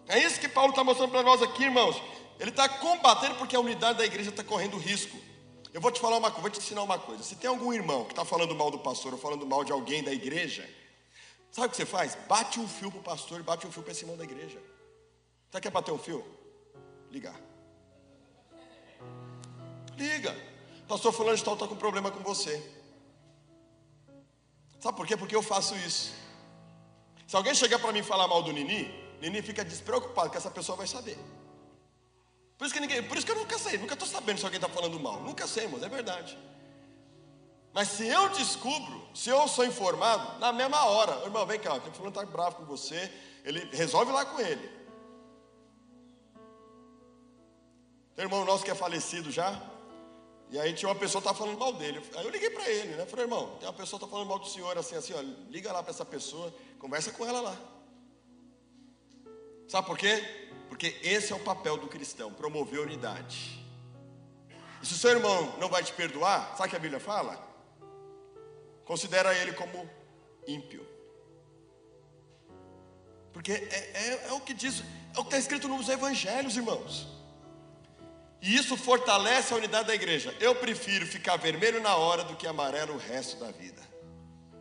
[0.09, 2.01] É isso que Paulo está mostrando para nós aqui, irmãos.
[2.39, 5.17] Ele está combatendo porque a unidade da igreja está correndo risco.
[5.73, 7.23] Eu vou te falar uma coisa, vou te ensinar uma coisa.
[7.23, 10.03] Se tem algum irmão que está falando mal do pastor ou falando mal de alguém
[10.03, 10.69] da igreja,
[11.53, 12.17] sabe o que você faz?
[12.29, 14.61] Bate um fio para o pastor e bate um fio para esse irmão da igreja.
[15.51, 16.25] Você quer bater um fio?
[17.11, 17.39] Ligar.
[19.97, 20.35] Liga.
[20.91, 22.61] Pastor fulano de tal está com problema com você.
[24.81, 25.17] Sabe por quê?
[25.17, 26.13] Porque eu faço isso.
[27.29, 30.75] Se alguém chegar para mim falar mal do Nini, Nini fica despreocupado que essa pessoa
[30.75, 31.17] vai saber.
[32.59, 34.57] Por isso que, ninguém, por isso que eu nunca sei, nunca estou sabendo se alguém
[34.57, 35.21] está falando mal.
[35.21, 36.37] Nunca sei, mas é verdade.
[37.73, 41.81] Mas se eu descubro, se eu sou informado, na mesma hora, irmão, vem cá, o
[41.93, 43.09] fulano está bravo com você,
[43.45, 44.69] ele resolve lá com ele.
[48.17, 49.63] Tem um irmão nosso que é falecido já,
[50.51, 52.03] e aí tinha uma pessoa que estava falando mal dele.
[52.17, 53.07] Aí eu liguei para ele, né?
[53.07, 55.73] Falei, irmão, tem uma pessoa que está falando mal do senhor, assim, assim, ó, liga
[55.73, 57.57] lá para essa pessoa, conversa com ela lá.
[59.69, 60.23] Sabe por quê?
[60.69, 63.65] Porque esse é o papel do cristão, promover unidade.
[64.83, 67.39] E se o seu irmão não vai te perdoar, sabe o que a Bíblia fala?
[68.85, 69.89] Considera ele como
[70.49, 70.85] ímpio.
[73.33, 74.83] Porque é, é, é o que diz,
[75.15, 77.20] é o que está escrito nos evangelhos, irmãos.
[78.43, 80.35] E isso fortalece a unidade da igreja.
[80.41, 83.83] Eu prefiro ficar vermelho na hora do que amarelo o resto da vida.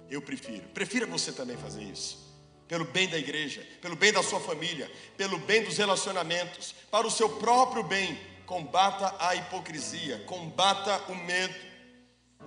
[0.09, 0.67] Eu prefiro.
[0.69, 2.29] Prefira você também fazer isso
[2.69, 7.11] pelo bem da igreja, pelo bem da sua família, pelo bem dos relacionamentos, para o
[7.11, 8.17] seu próprio bem.
[8.45, 11.55] Combata a hipocrisia, combata o medo.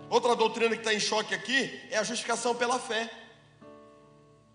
[0.08, 3.10] Outra doutrina que está em choque aqui é a justificação pela fé.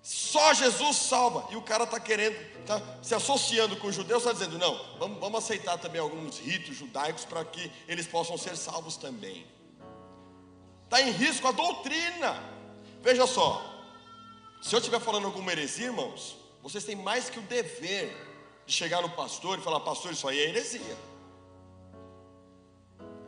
[0.08, 1.50] Só Jesus salva.
[1.52, 5.20] E o cara está querendo, está se associando com os judeus, está dizendo: não, vamos,
[5.20, 9.46] vamos aceitar também alguns ritos judaicos para que eles possam ser salvos também.
[10.86, 12.42] Está em risco a doutrina.
[13.04, 13.62] Veja só,
[14.62, 18.16] se eu estiver falando alguma heresia, irmãos, vocês têm mais que o dever
[18.66, 20.98] de chegar no pastor e falar: Pastor, isso aí é heresia.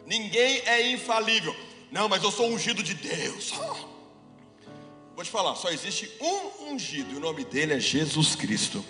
[0.05, 1.53] Ninguém é infalível.
[1.91, 3.51] Não, mas eu sou ungido de Deus.
[5.19, 8.85] Vou te falar: só existe um ungido e o nome dele é Jesus Cristo.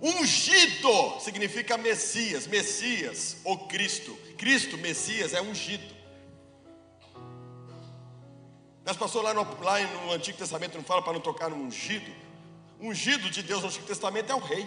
[0.00, 4.18] Ungido significa Messias, Messias ou Cristo.
[4.38, 5.94] Cristo, Messias, é ungido.
[8.86, 12.10] Mas pastor, lá no, lá no Antigo Testamento não fala para não tocar no ungido.
[12.80, 14.66] Ungido de Deus no Antigo Testamento é o rei.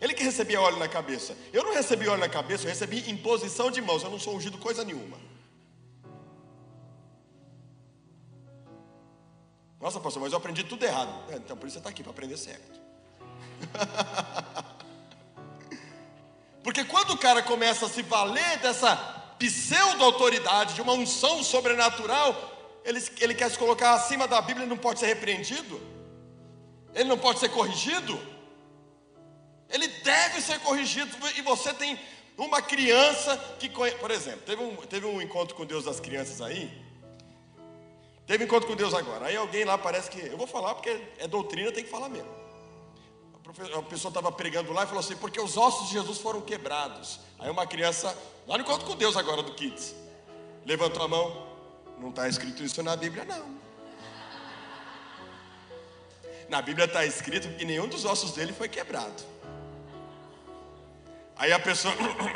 [0.00, 1.36] Ele que recebia óleo na cabeça.
[1.52, 4.02] Eu não recebi óleo na cabeça, eu recebi imposição de mãos.
[4.02, 5.27] Eu não sou ungido coisa nenhuma.
[9.88, 11.08] Nossa, pastor, mas eu aprendi tudo errado.
[11.30, 12.78] É, então por isso você está aqui, para aprender certo.
[16.62, 18.94] Porque quando o cara começa a se valer dessa
[19.38, 22.36] pseudo-autoridade, de uma unção sobrenatural,
[22.84, 25.80] ele, ele quer se colocar acima da Bíblia, ele não pode ser repreendido,
[26.94, 28.20] ele não pode ser corrigido,
[29.70, 31.98] ele deve ser corrigido, e você tem
[32.36, 36.87] Uma criança que por exemplo, teve um, teve um encontro com Deus das crianças aí.
[38.28, 39.26] Teve encontro com Deus agora.
[39.26, 40.20] Aí alguém lá parece que.
[40.20, 42.28] Eu vou falar porque é doutrina, tem que falar mesmo.
[43.74, 47.20] A pessoa estava pregando lá e falou assim: porque os ossos de Jesus foram quebrados.
[47.38, 48.14] Aí uma criança,
[48.46, 49.94] lá no encontro com Deus agora do Kids,
[50.66, 51.48] levantou a mão.
[51.98, 53.58] Não está escrito isso na Bíblia, não.
[56.50, 59.22] Na Bíblia está escrito que nenhum dos ossos dele foi quebrado.
[61.34, 61.94] Aí a pessoa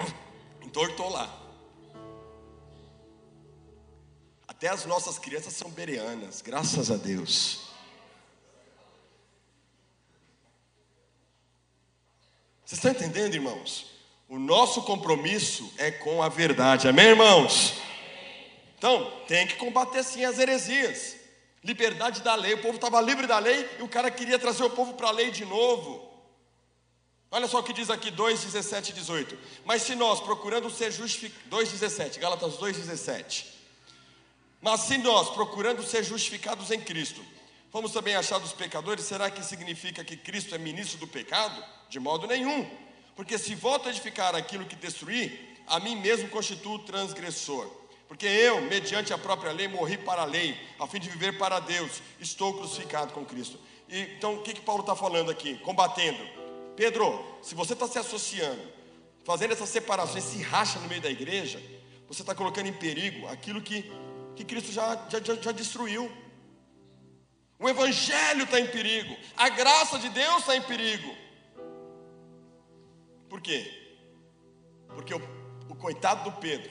[0.62, 1.41] entortou lá.
[4.63, 7.63] Até as nossas crianças são bereanas, graças a Deus.
[12.65, 13.87] Vocês estão entendendo, irmãos?
[14.29, 17.75] O nosso compromisso é com a verdade, amém, irmãos?
[18.79, 21.17] Então, tem que combater sim as heresias
[21.65, 22.55] liberdade da lei.
[22.55, 25.13] O povo estava livre da lei e o cara queria trazer o povo para a
[25.13, 26.09] lei de novo.
[27.33, 29.37] Olha só o que diz aqui 2, 17 e 18.
[29.65, 33.51] Mas se nós, procurando ser justificados, 2, 17, Gálatas 2, 17.
[34.63, 37.21] Mas se nós, procurando ser justificados em Cristo,
[37.71, 41.63] fomos também achados pecadores, será que significa que Cristo é ministro do pecado?
[41.91, 42.71] De modo nenhum.
[43.17, 47.69] Porque se volto a edificar aquilo que destruí, a mim mesmo constituo transgressor.
[48.07, 51.59] Porque eu, mediante a própria lei, morri para a lei, a fim de viver para
[51.59, 52.01] Deus.
[52.21, 53.59] Estou crucificado com Cristo.
[53.89, 55.57] E, então, o que, que Paulo está falando aqui?
[55.59, 56.23] Combatendo.
[56.77, 58.63] Pedro, se você está se associando,
[59.25, 61.61] fazendo essa separação, esse racha no meio da igreja,
[62.07, 63.91] você está colocando em perigo aquilo que,
[64.37, 66.11] que Cristo já, já, já destruiu.
[67.59, 71.14] O Evangelho está em perigo, a graça de Deus está em perigo.
[73.28, 73.70] Por quê?
[74.89, 75.20] Porque o,
[75.68, 76.70] o coitado do Pedro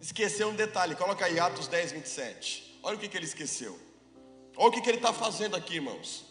[0.00, 2.78] esqueceu um detalhe, coloca aí Atos 10, 27.
[2.82, 3.78] Olha o que, que ele esqueceu.
[4.56, 6.24] Olha o que, que ele está fazendo aqui, irmãos.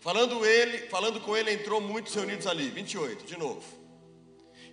[0.00, 2.70] Falando, ele, falando com ele, entrou muitos reunidos ali.
[2.70, 3.64] 28, de novo.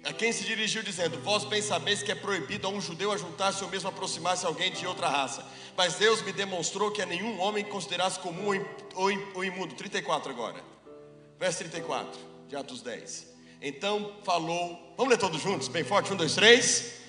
[0.04, 3.64] A quem se dirigiu dizendo: Vós bem sabeis que é proibido a um judeu ajuntar-se
[3.64, 5.46] ou mesmo aproximar-se a alguém de outra raça.
[5.78, 9.76] Mas Deus me demonstrou que a nenhum homem considerasse comum ou imundo.
[9.76, 10.62] 34 agora.
[11.40, 13.28] Verso 34 de Atos 10.
[13.62, 14.94] Então falou.
[14.98, 17.02] Vamos ler todos juntos, bem forte: um, dois, três.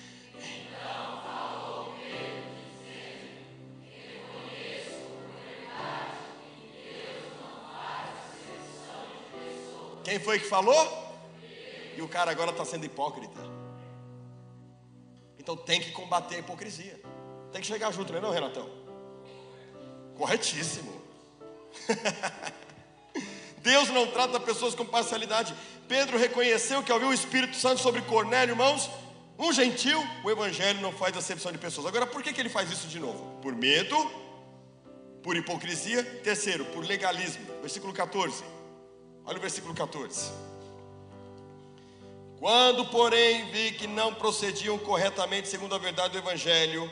[10.05, 11.04] Quem foi que falou?
[11.95, 13.39] E o cara agora está sendo hipócrita.
[15.39, 16.99] Então tem que combater a hipocrisia.
[17.51, 18.69] Tem que chegar junto, não é não, Renatão?
[20.17, 20.91] Corretíssimo.
[23.61, 25.55] Deus não trata pessoas com parcialidade.
[25.87, 28.89] Pedro reconheceu que ao o Espírito Santo sobre Cornélio, irmãos,
[29.37, 31.87] um gentil, o Evangelho não faz acepção de pessoas.
[31.87, 33.39] Agora, por que, que ele faz isso de novo?
[33.41, 33.95] Por medo,
[35.21, 36.03] por hipocrisia.
[36.23, 37.45] Terceiro, por legalismo.
[37.61, 38.43] Versículo 14.
[39.25, 40.31] Olha o versículo 14.
[42.39, 46.91] Quando, porém, vi que não procediam corretamente segundo a verdade do Evangelho,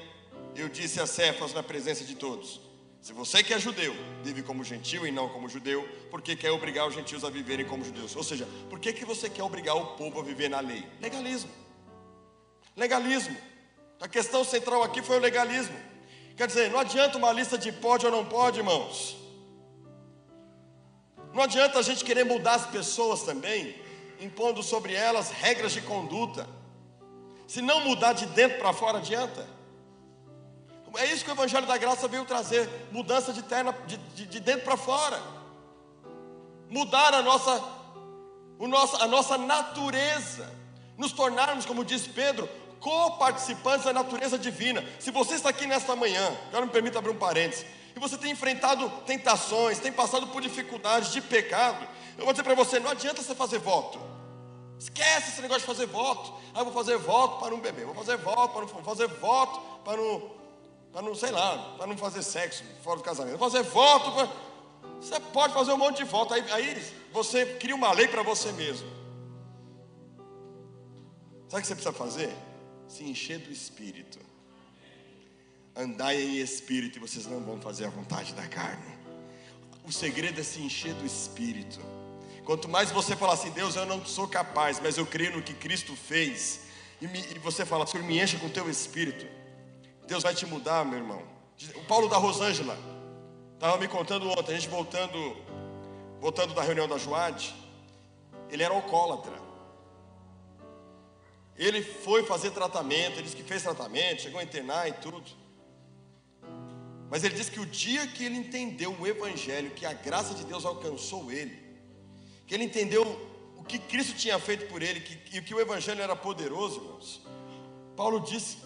[0.56, 2.62] eu disse a Cefas na presença de todos:
[3.02, 6.52] Se você que é judeu, vive como gentil e não como judeu, por que quer
[6.52, 8.16] obrigar os gentios a viverem como judeus?
[8.16, 10.86] Ou seja, por que, que você quer obrigar o povo a viver na lei?
[11.02, 11.52] Legalismo.
[12.76, 13.38] Legalismo.
[14.00, 15.78] A questão central aqui foi o legalismo.
[16.36, 19.16] Quer dizer, não adianta uma lista de pode ou não pode, irmãos.
[21.34, 23.76] Não adianta a gente querer mudar as pessoas também,
[24.20, 26.48] impondo sobre elas regras de conduta.
[27.48, 29.48] Se não mudar de dentro para fora, adianta.
[30.96, 34.40] É isso que o Evangelho da Graça veio trazer: mudança de, terna, de, de, de
[34.40, 35.22] dentro para fora.
[36.70, 37.64] Mudar a nossa,
[38.60, 40.52] o nosso, a nossa natureza.
[40.98, 42.48] Nos tornarmos, como diz Pedro,
[42.84, 44.84] co-participantes da natureza divina.
[45.00, 47.66] Se você está aqui nesta manhã, agora me permita abrir um parênteses
[47.96, 52.54] e você tem enfrentado tentações, tem passado por dificuldades de pecado, eu vou dizer para
[52.54, 54.00] você: não adianta você fazer voto.
[54.78, 56.34] Esquece esse negócio de fazer voto.
[56.54, 59.62] Ah, eu vou fazer voto para não beber, vou fazer voto para não fazer voto
[59.86, 60.32] para não,
[60.92, 63.38] para não, sei lá, para não fazer sexo fora do casamento.
[63.38, 64.28] Vou fazer voto para.
[65.00, 66.34] Você pode fazer um monte de voto.
[66.34, 68.90] Aí, aí você cria uma lei para você mesmo.
[71.48, 72.53] Sabe o que você precisa fazer?
[72.94, 74.20] Se encher do espírito.
[75.76, 78.86] Andai em espírito e vocês não vão fazer a vontade da carne.
[79.84, 81.80] O segredo é se encher do espírito.
[82.46, 85.56] Quanto mais você falar assim, Deus, eu não sou capaz, mas eu creio no que
[85.56, 86.60] Cristo fez,
[87.02, 89.26] e, me, e você fala, Senhor, me encha com o teu espírito,
[90.06, 91.24] Deus vai te mudar, meu irmão.
[91.76, 92.78] O Paulo da Rosângela
[93.56, 95.36] estava me contando ontem, a gente voltando,
[96.22, 97.56] voltando da reunião da Joade,
[98.52, 99.43] ele era alcoólatra.
[101.58, 105.24] Ele foi fazer tratamento, ele disse que fez tratamento, chegou a internar e tudo.
[107.10, 110.44] Mas ele diz que o dia que ele entendeu o Evangelho, que a graça de
[110.46, 111.62] Deus alcançou ele,
[112.48, 113.34] que ele entendeu o
[113.64, 117.22] o que Cristo tinha feito por ele que, e que o Evangelho era poderoso, irmãos.
[117.96, 118.58] Paulo disse,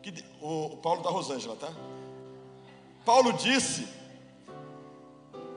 [0.00, 1.72] que, o, o Paulo da Rosângela, tá?
[3.04, 3.88] Paulo disse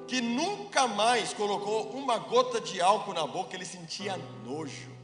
[0.07, 4.96] que nunca mais colocou uma gota de álcool na boca, ele sentia nojo.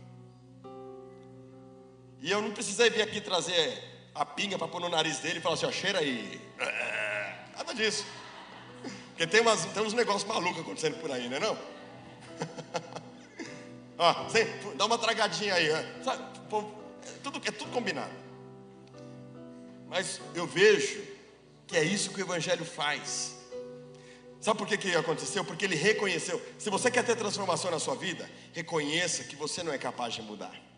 [2.24, 3.84] E eu não precisei vir aqui trazer
[4.16, 6.40] a pinga para pôr no nariz dele e falar assim: ó, cheira aí.
[6.58, 8.06] É, nada disso.
[9.10, 11.58] Porque tem, umas, tem uns negócios malucos acontecendo por aí, não é não?
[13.98, 14.26] ó,
[14.76, 15.68] dá uma tragadinha aí.
[16.02, 18.14] Sabe, é, tudo, é tudo combinado.
[19.90, 21.04] Mas eu vejo
[21.68, 23.38] que é isso que o Evangelho faz.
[24.40, 25.44] Sabe por que, que aconteceu?
[25.44, 26.42] Porque ele reconheceu.
[26.58, 30.22] Se você quer ter transformação na sua vida, reconheça que você não é capaz de
[30.22, 30.73] mudar.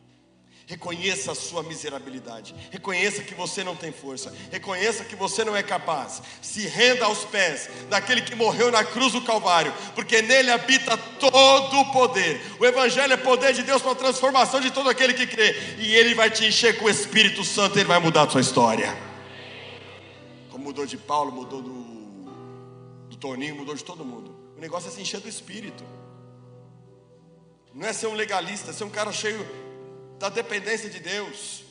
[0.68, 2.56] Reconheça a sua miserabilidade.
[2.72, 4.34] Reconheça que você não tem força.
[4.52, 6.24] Reconheça que você não é capaz.
[6.42, 11.80] Se renda aos pés daquele que morreu na cruz do Calvário, porque nele habita todo
[11.82, 12.42] o poder.
[12.60, 15.56] O Evangelho é poder de Deus para a transformação de todo aquele que crê.
[15.78, 18.98] E ele vai te encher com o Espírito Santo, ele vai mudar a sua história.
[20.50, 21.84] Como mudou de Paulo, mudou do,
[23.08, 24.36] do Toninho, mudou de todo mundo.
[24.58, 25.84] O negócio é se encher do Espírito.
[27.72, 29.46] Não é ser um legalista, é ser um cara cheio
[30.20, 31.64] da dependência de Deus.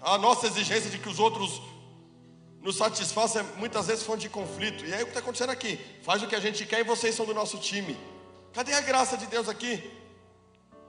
[0.00, 1.62] A nossa exigência de que os outros
[2.60, 4.84] nos satisfaçam é muitas vezes fonte de conflito.
[4.84, 5.78] E aí o que está acontecendo aqui?
[6.02, 7.96] Faz o que a gente quer e vocês são do nosso time.
[8.52, 9.90] Cadê a graça de Deus aqui?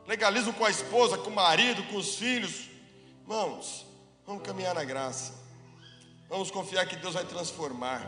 [0.07, 2.69] Legalismo com a esposa, com o marido, com os filhos.
[3.21, 3.85] Irmãos,
[4.25, 5.33] vamos caminhar na graça.
[6.29, 8.05] Vamos confiar que Deus vai transformar.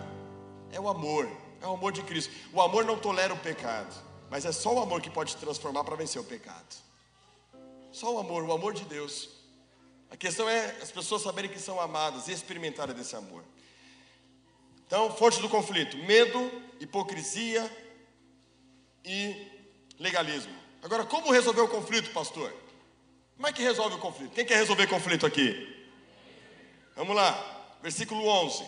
[0.71, 1.29] É o amor,
[1.61, 2.33] é o amor de Cristo.
[2.53, 3.93] O amor não tolera o pecado,
[4.29, 6.86] mas é só o amor que pode transformar para vencer o pecado.
[7.97, 9.27] Só o amor, o amor de Deus.
[10.11, 13.43] A questão é as pessoas saberem que são amadas e experimentarem desse amor.
[14.85, 17.67] Então, fonte do conflito: medo, hipocrisia
[19.03, 19.47] e
[19.97, 20.53] legalismo.
[20.83, 22.53] Agora, como resolver o conflito, pastor?
[23.35, 24.31] Como é que resolve o conflito?
[24.31, 25.89] Quem quer resolver conflito aqui?
[26.95, 28.63] Vamos lá, versículo 11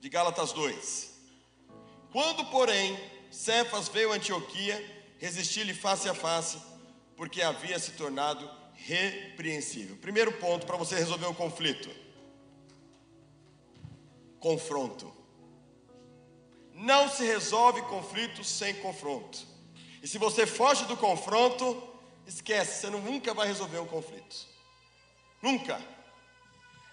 [0.00, 1.12] de Gálatas 2.
[2.10, 2.98] Quando, porém,
[3.30, 4.82] Cefas veio a Antioquia,
[5.18, 6.58] resisti-lhe face a face
[7.16, 9.96] porque havia se tornado repreensível.
[9.96, 11.90] Primeiro ponto para você resolver o conflito:
[14.38, 15.12] confronto.
[16.74, 19.38] Não se resolve conflito sem confronto.
[20.02, 21.82] E se você foge do confronto,
[22.26, 24.46] esquece, você nunca vai resolver um conflito.
[25.40, 25.80] Nunca.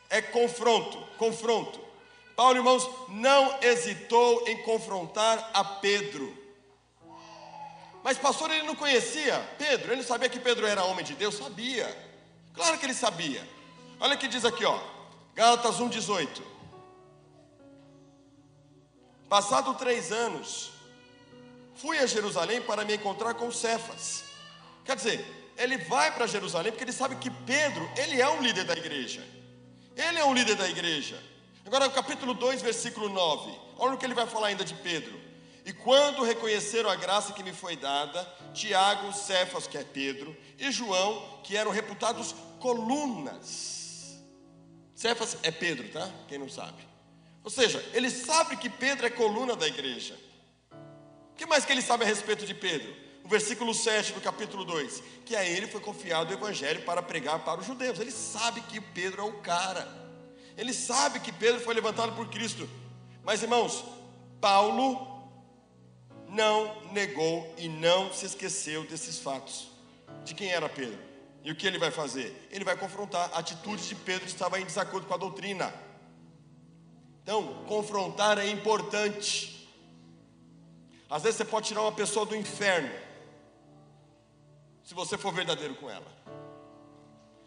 [0.10, 1.82] É confronto, confronto.
[2.36, 6.43] Paulo, irmãos, não hesitou em confrontar a Pedro.
[8.04, 11.36] Mas pastor, ele não conhecia Pedro, ele sabia que Pedro era homem de Deus?
[11.36, 11.88] Sabia.
[12.54, 13.42] Claro que ele sabia.
[14.00, 14.80] Olha o que diz aqui, ó.
[15.34, 16.42] Gálatas 1,18.
[19.30, 20.72] Passado três anos,
[21.76, 24.26] fui a Jerusalém para me encontrar com Cefas.
[24.86, 25.26] Quer dizer,
[25.58, 29.26] ele vai para Jerusalém porque ele sabe que Pedro, ele é um líder da igreja.
[29.96, 31.20] Ele é um líder da igreja.
[31.66, 33.58] Agora, capítulo 2, versículo 9.
[33.78, 35.23] Olha o que ele vai falar ainda de Pedro.
[35.66, 40.72] E quando reconheceram a graça que me foi dada, Tiago, Cefas, que é Pedro, e
[40.72, 44.22] João, que eram reputados colunas.
[44.94, 46.10] Cefas é Pedro, tá?
[46.28, 46.86] Quem não sabe.
[47.44, 50.18] Ou seja, ele sabe que Pedro é coluna da igreja.
[51.32, 52.94] O que mais que ele sabe a respeito de Pedro?
[53.24, 57.40] O versículo 7 do capítulo 2: que a ele foi confiado o evangelho para pregar
[57.40, 58.00] para os judeus.
[58.00, 59.88] Ele sabe que Pedro é o cara.
[60.58, 62.70] Ele sabe que Pedro foi levantado por Cristo.
[63.24, 63.84] Mas irmãos,
[64.40, 65.13] Paulo
[66.34, 69.70] não negou e não se esqueceu desses fatos.
[70.26, 71.00] De quem era Pedro?
[71.44, 72.48] E o que ele vai fazer?
[72.50, 75.74] Ele vai confrontar a atitude de Pedro que estava em desacordo com a doutrina.
[77.22, 79.70] Então, confrontar é importante.
[81.10, 82.92] Às vezes você pode tirar uma pessoa do inferno,
[84.84, 86.12] se você for verdadeiro com ela.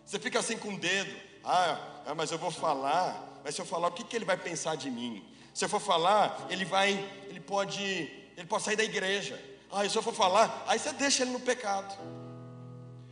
[0.04, 3.66] Você fica assim com o dedo, ah, ah, mas eu vou falar, mas se eu
[3.66, 5.26] falar, o que, que ele vai pensar de mim?
[5.52, 6.92] Se eu for falar, ele vai,
[7.28, 9.42] ele pode ele pode sair da igreja.
[9.70, 11.96] Ah, se eu for falar, aí você deixa ele no pecado.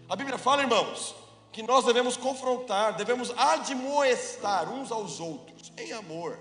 [0.09, 1.15] A Bíblia fala, irmãos,
[1.51, 6.39] que nós devemos confrontar, devemos admoestar uns aos outros em amor.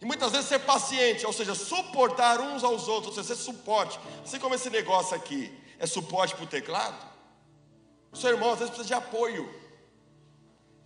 [0.00, 3.98] E muitas vezes ser paciente, ou seja, suportar uns aos outros, ou seja, ser suporte.
[4.22, 7.06] Assim como esse negócio aqui é suporte para o teclado,
[8.12, 9.52] o seu irmão às vezes precisa de apoio.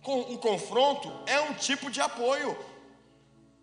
[0.01, 2.57] Com o confronto é um tipo de apoio,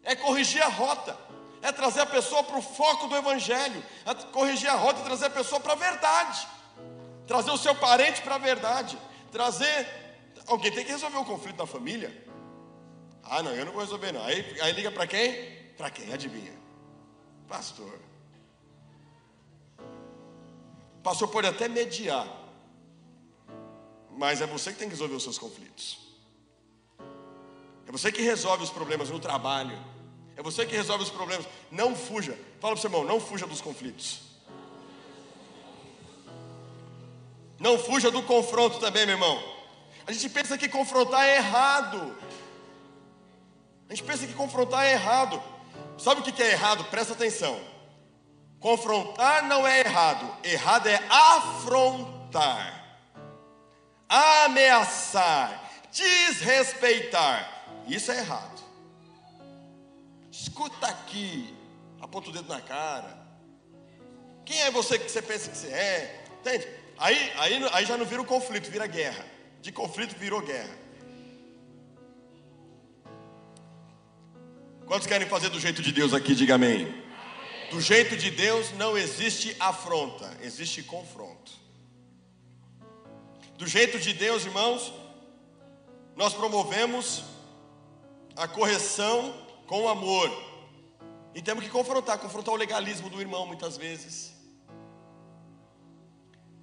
[0.04, 1.27] é corrigir a rota
[1.62, 5.26] é trazer a pessoa para o foco do Evangelho, é corrigir a rota e trazer
[5.26, 6.46] a pessoa para a verdade,
[7.26, 8.98] trazer o seu parente para a verdade,
[9.30, 9.86] trazer.
[10.46, 12.26] Alguém tem que resolver o conflito na família.
[13.22, 14.24] Ah, não, eu não vou resolver, não.
[14.24, 15.58] Aí, aí liga para quem?
[15.76, 16.12] Para quem?
[16.12, 16.56] Adivinha?
[17.46, 18.08] Pastor.
[21.02, 22.26] pastor pode até mediar,
[24.10, 25.98] mas é você que tem que resolver os seus conflitos.
[27.86, 29.78] É você que resolve os problemas no trabalho.
[30.38, 31.44] É você que resolve os problemas.
[31.68, 32.38] Não fuja.
[32.60, 34.20] Fala para o seu irmão, não fuja dos conflitos.
[37.58, 39.42] Não fuja do confronto também, meu irmão.
[40.06, 42.16] A gente pensa que confrontar é errado.
[43.88, 45.42] A gente pensa que confrontar é errado.
[45.98, 46.84] Sabe o que é errado?
[46.84, 47.60] Presta atenção.
[48.60, 50.36] Confrontar não é errado.
[50.44, 53.00] Errado é afrontar,
[54.08, 57.82] ameaçar, desrespeitar.
[57.88, 58.57] Isso é errado.
[60.40, 61.52] Escuta aqui,
[62.00, 63.26] aponta o dedo na cara.
[64.44, 66.24] Quem é você que você pensa que você é?
[66.38, 66.68] Entende?
[66.96, 69.26] Aí, aí, aí já não vira um conflito, vira guerra.
[69.60, 70.78] De conflito virou guerra.
[74.86, 76.36] Quantos querem fazer do jeito de Deus aqui?
[76.36, 77.02] Diga amém.
[77.72, 81.50] Do jeito de Deus não existe afronta, existe confronto.
[83.56, 84.92] Do jeito de Deus, irmãos,
[86.14, 87.24] nós promovemos
[88.36, 90.28] a correção com amor.
[91.34, 94.34] E temos que confrontar, confrontar o legalismo do irmão muitas vezes.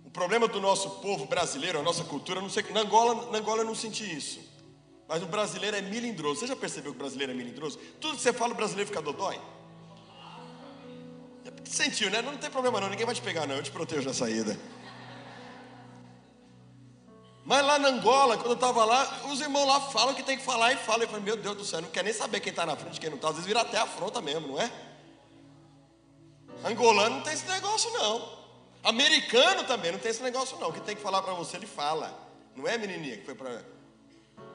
[0.04, 3.62] O problema do nosso povo brasileiro, a nossa cultura, não sei, na Angola, na Angola
[3.62, 4.40] eu não senti isso.
[5.08, 6.40] Mas o brasileiro é milindroso.
[6.40, 7.78] Você já percebeu que o brasileiro é milindroso?
[8.02, 9.40] Tudo que você fala, o brasileiro fica dodói.
[11.64, 12.22] Sentiu, né?
[12.22, 14.60] Não tem problema não, ninguém vai te pegar não, eu te protejo na saída.
[17.46, 20.44] Mas lá na Angola, quando eu estava lá, os irmãos lá falam que tem que
[20.44, 21.04] falar e falam.
[21.04, 23.10] Eu falei, meu Deus do céu, não quer nem saber quem está na frente, quem
[23.10, 23.28] não está.
[23.28, 24.72] Às vezes vira até afronta mesmo, não é?
[26.64, 28.28] Angolano não tem esse negócio não.
[28.84, 30.70] Americano também não tem esse negócio não.
[30.70, 32.12] O que tem que falar para você, ele fala.
[32.56, 33.64] Não é menininha que foi para...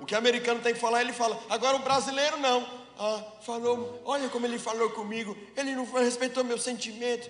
[0.01, 1.39] O que americano tem que falar, ele fala.
[1.49, 2.67] Agora o brasileiro não.
[2.99, 5.37] Ah, falou, olha como ele falou comigo.
[5.57, 7.29] Ele não respeitou meus sentimentos.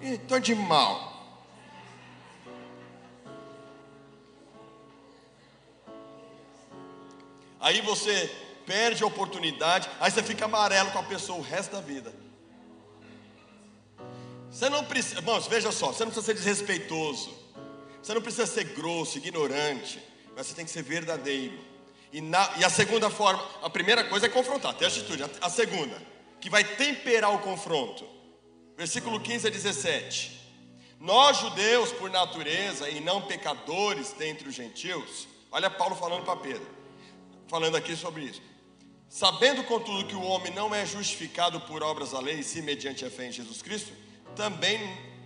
[0.00, 1.17] Estou de mal.
[7.60, 8.30] Aí você
[8.66, 12.12] perde a oportunidade, aí você fica amarelo com a pessoa o resto da vida.
[14.50, 17.34] Você não precisa, irmãos, veja só, você não precisa ser desrespeitoso,
[18.02, 20.02] você não precisa ser grosso, ignorante,
[20.36, 21.58] mas você tem que ser verdadeiro.
[22.12, 25.22] E, na, e a segunda forma, a primeira coisa é confrontar, ter atitude.
[25.22, 26.00] A, a segunda,
[26.40, 28.06] que vai temperar o confronto.
[28.76, 30.38] Versículo 15 a 17.
[31.00, 36.77] Nós, judeus, por natureza, e não pecadores dentre os gentios, olha Paulo falando para Pedro
[37.48, 38.42] falando aqui sobre isso.
[39.08, 43.10] Sabendo, contudo, que o homem não é justificado por obras da lei, se mediante a
[43.10, 43.92] fé em Jesus Cristo,
[44.36, 44.78] também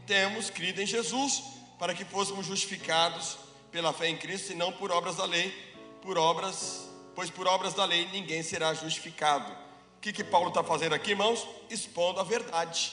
[0.06, 1.42] temos crido em Jesus,
[1.78, 3.36] para que fôssemos justificados
[3.72, 5.52] pela fé em Cristo e não por obras da lei,
[6.00, 9.52] por obras, pois por obras da lei ninguém será justificado.
[9.96, 11.46] O que, que Paulo está fazendo aqui, irmãos?
[11.68, 12.92] Expondo a verdade.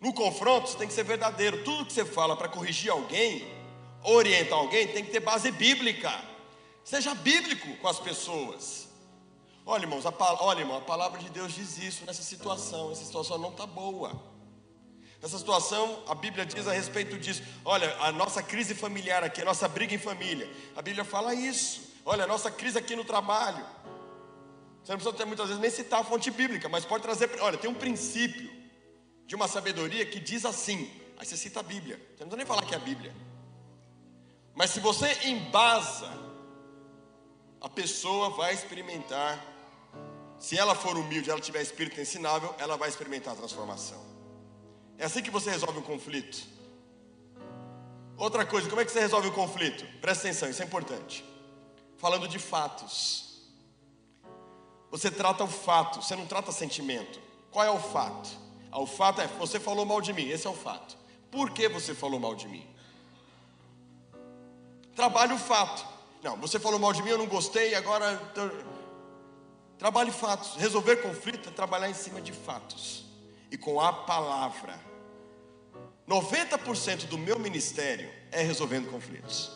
[0.00, 1.64] No confronto, você tem que ser verdadeiro.
[1.64, 3.46] Tudo que você fala para corrigir alguém,
[4.02, 6.12] orientar alguém, tem que ter base bíblica.
[6.88, 8.88] Seja bíblico com as pessoas.
[9.66, 12.90] Olha, irmãos, a, olha, irmão, a palavra de Deus diz isso nessa situação.
[12.90, 14.18] Essa situação não está boa.
[15.20, 17.42] Nessa situação, a Bíblia diz a respeito disso.
[17.62, 20.50] Olha, a nossa crise familiar aqui, a nossa briga em família.
[20.74, 21.82] A Bíblia fala isso.
[22.06, 23.66] Olha, a nossa crise aqui no trabalho.
[24.82, 27.30] Você não precisa muitas vezes nem citar a fonte bíblica, mas pode trazer.
[27.42, 28.50] Olha, tem um princípio
[29.26, 30.90] de uma sabedoria que diz assim.
[31.18, 31.96] Aí você cita a Bíblia.
[31.96, 33.14] Você não precisa nem falar que é a Bíblia.
[34.54, 36.27] Mas se você embasa
[37.60, 39.44] a pessoa vai experimentar,
[40.38, 44.00] se ela for humilde, ela tiver espírito ensinável, ela vai experimentar a transformação.
[44.96, 46.46] É assim que você resolve um conflito.
[48.16, 49.84] Outra coisa, como é que você resolve o um conflito?
[50.00, 51.24] Presta atenção, isso é importante.
[51.96, 53.28] Falando de fatos.
[54.90, 57.20] Você trata o fato, você não trata sentimento.
[57.50, 58.28] Qual é o fato?
[58.70, 60.96] Ah, o fato é, você falou mal de mim, esse é o fato.
[61.30, 62.66] Por que você falou mal de mim?
[64.94, 65.97] Trabalhe o fato.
[66.22, 68.20] Não, você falou mal de mim, eu não gostei, agora.
[69.78, 70.56] Trabalhe fatos.
[70.56, 73.04] Resolver conflito é trabalhar em cima de fatos.
[73.50, 74.78] E com a palavra.
[76.08, 79.52] 90% do meu ministério é resolvendo conflitos.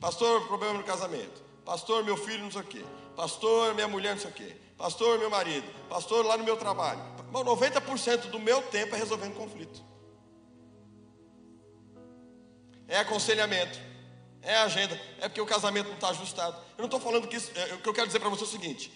[0.00, 1.42] Pastor, problema no casamento.
[1.64, 2.84] Pastor, meu filho não sei o quê.
[3.14, 4.56] Pastor, minha mulher não sei o quê.
[4.76, 5.66] Pastor, meu marido.
[5.88, 7.00] Pastor, lá no meu trabalho.
[7.32, 9.84] 90% do meu tempo é resolvendo conflito.
[12.88, 13.87] É aconselhamento
[14.48, 16.56] é a agenda, é porque o casamento não está ajustado.
[16.78, 18.46] Eu não estou falando que isso, é, o que eu quero dizer para você é
[18.46, 18.90] o seguinte: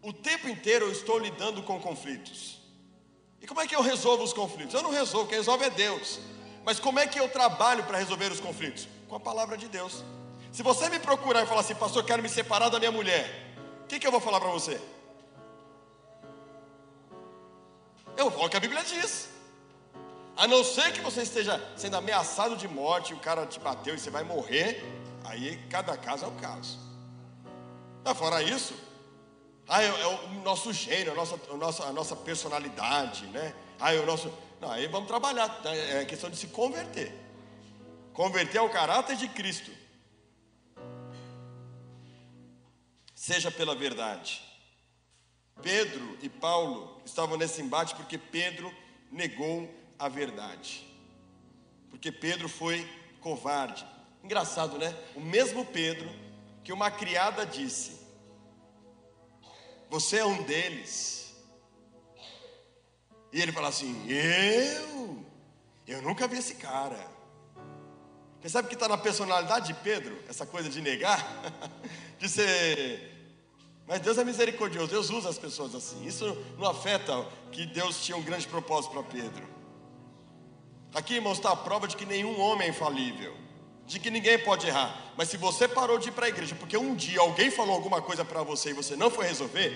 [0.00, 2.60] o tempo inteiro eu estou lidando com conflitos.
[3.42, 4.74] E como é que eu resolvo os conflitos?
[4.74, 6.20] Eu não resolvo, quem resolve é Deus.
[6.64, 8.86] Mas como é que eu trabalho para resolver os conflitos?
[9.08, 10.04] Com a palavra de Deus.
[10.52, 13.86] Se você me procurar e falar assim, pastor, quero me separar da minha mulher, o
[13.86, 14.80] que, que eu vou falar para você?
[18.16, 19.28] Eu vou falar o que a Bíblia diz.
[20.38, 23.98] A não ser que você esteja sendo ameaçado de morte, o cara te bateu e
[23.98, 24.84] você vai morrer,
[25.24, 26.78] aí cada caso é o caso.
[28.04, 28.72] Mas fora isso,
[29.66, 33.52] ah, é, é o nosso gênio, a nossa, a nossa, a nossa personalidade, né?
[33.80, 34.32] Ah, é o nosso.
[34.60, 35.48] Não, aí vamos trabalhar.
[35.60, 35.74] Tá?
[35.74, 37.12] É questão de se converter.
[38.12, 39.72] Converter ao caráter de Cristo.
[43.12, 44.40] Seja pela verdade.
[45.60, 48.72] Pedro e Paulo estavam nesse embate porque Pedro
[49.10, 49.68] negou
[49.98, 50.86] a verdade.
[51.90, 52.86] Porque Pedro foi
[53.20, 53.86] covarde.
[54.22, 54.96] Engraçado, né?
[55.14, 56.08] O mesmo Pedro
[56.62, 58.00] que uma criada disse:
[59.90, 61.34] Você é um deles.
[63.32, 65.24] E ele fala assim: Eu?
[65.86, 67.18] Eu nunca vi esse cara.
[68.46, 71.22] Sabe que está na personalidade de Pedro, essa coisa de negar,
[72.18, 73.18] de ser
[73.88, 76.04] mas Deus é misericordioso, Deus usa as pessoas assim.
[76.04, 79.48] Isso não afeta que Deus tinha um grande propósito para Pedro.
[80.94, 83.36] Aqui, irmãos, está a prova de que nenhum homem é infalível,
[83.86, 85.12] de que ninguém pode errar.
[85.16, 88.00] Mas se você parou de ir para a igreja porque um dia alguém falou alguma
[88.00, 89.72] coisa para você e você não foi resolver,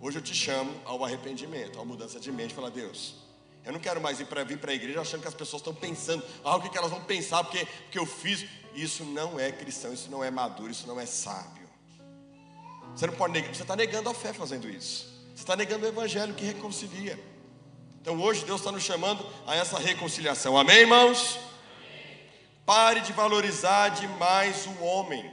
[0.00, 2.54] hoje eu te chamo ao arrependimento, à mudança de mente.
[2.54, 3.16] Fala, Deus,
[3.64, 5.74] eu não quero mais ir para vir para a igreja achando que as pessoas estão
[5.74, 8.46] pensando, ah, o que, elas vão pensar porque, porque eu fiz.
[8.72, 11.68] Isso não é cristão, isso não é maduro, isso não é sábio.
[12.94, 15.08] Você não pode negar, você está negando a fé fazendo isso.
[15.34, 17.18] Você está negando o evangelho que reconcilia.
[18.00, 20.56] Então hoje Deus está nos chamando a essa reconciliação.
[20.56, 21.38] Amém, irmãos?
[22.64, 25.30] Pare de valorizar demais o homem.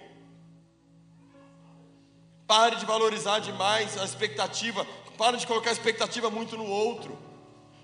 [2.45, 4.85] Pare de valorizar demais a expectativa.
[5.17, 7.17] Pare de colocar a expectativa muito no outro.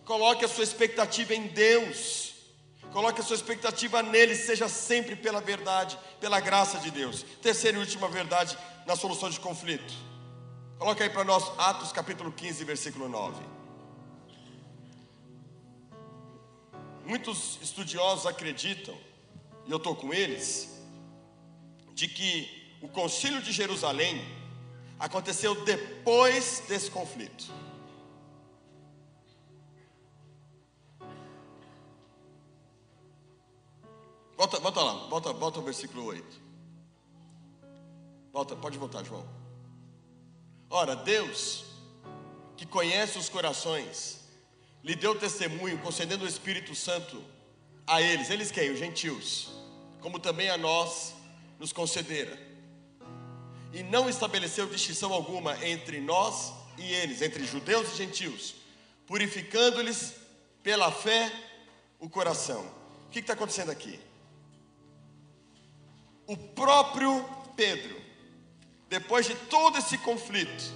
[0.03, 2.33] Coloque a sua expectativa em Deus.
[2.91, 7.23] Coloque a sua expectativa nele, seja sempre pela verdade, pela graça de Deus.
[7.41, 9.93] Terceira e última verdade na solução de conflito.
[10.77, 13.62] Coloca aí para nós Atos capítulo 15, versículo 9.
[17.05, 18.97] Muitos estudiosos acreditam,
[19.65, 20.81] e eu estou com eles,
[21.93, 24.21] de que o concílio de Jerusalém
[24.99, 27.51] aconteceu depois desse conflito.
[34.37, 36.41] Volta, volta lá, volta, volta ao versículo 8.
[38.31, 39.25] Volta, pode voltar, João.
[40.69, 41.65] Ora, Deus,
[42.57, 44.22] que conhece os corações,
[44.83, 47.23] lhe deu testemunho, concedendo o Espírito Santo
[47.87, 48.71] a eles, eles quem?
[48.71, 49.49] Os gentios,
[50.01, 51.13] como também a nós
[51.59, 52.37] nos concedera.
[53.71, 58.55] E não estabeleceu distinção alguma entre nós e eles, entre judeus e gentios,
[59.07, 60.15] purificando-lhes
[60.61, 61.31] pela fé
[61.99, 62.63] o coração.
[63.07, 63.99] O que está acontecendo aqui?
[66.27, 67.23] O próprio
[67.55, 68.03] Pedro
[68.93, 70.71] depois de todo esse conflito,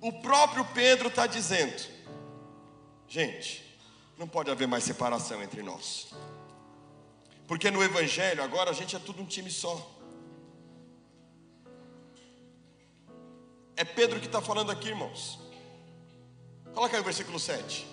[0.00, 1.82] o próprio Pedro está dizendo:
[3.10, 3.76] gente,
[4.16, 6.14] não pode haver mais separação entre nós,
[7.46, 9.98] porque no Evangelho agora a gente é tudo um time só.
[13.76, 15.40] É Pedro que está falando aqui, irmãos.
[16.72, 17.86] Coloca aí o versículo 7.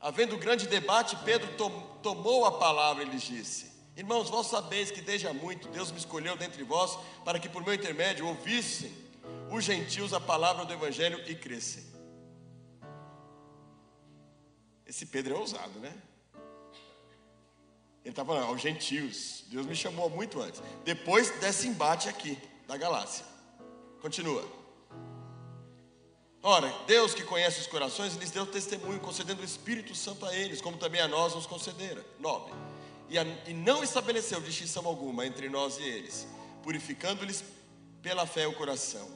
[0.00, 1.48] Havendo grande debate, Pedro
[2.02, 5.98] tomou a palavra e lhes disse: Irmãos, vós sabeis que desde há muito Deus me
[5.98, 8.90] escolheu dentre vós para que por meu intermédio ouvissem
[9.50, 11.97] os gentios a palavra do Evangelho e crescem.
[14.88, 15.94] Esse Pedro é ousado, né?
[18.02, 19.44] Ele está falando, aos gentios.
[19.48, 20.62] Deus me chamou muito antes.
[20.84, 23.24] Depois desse embate aqui, da Galácia.
[24.00, 24.44] Continua.
[26.42, 30.60] Ora, Deus que conhece os corações, lhes deu testemunho, concedendo o Espírito Santo a eles,
[30.60, 32.04] como também a nós nos concedera.
[32.18, 32.52] 9
[33.08, 36.26] e, a, e não estabeleceu distinção alguma entre nós e eles,
[36.62, 37.42] purificando-lhes
[38.02, 39.08] pela fé o coração.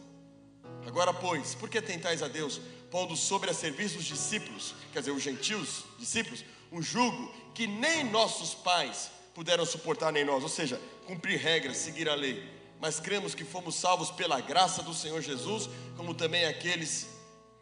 [0.87, 2.61] Agora, pois, por que tentais a Deus,
[2.93, 8.05] pondo sobre a serviço dos discípulos, quer dizer, os gentios discípulos, um jugo que nem
[8.05, 12.47] nossos pais puderam suportar, nem nós, ou seja, cumprir regras, seguir a lei.
[12.78, 17.09] Mas cremos que fomos salvos pela graça do Senhor Jesus, como também aqueles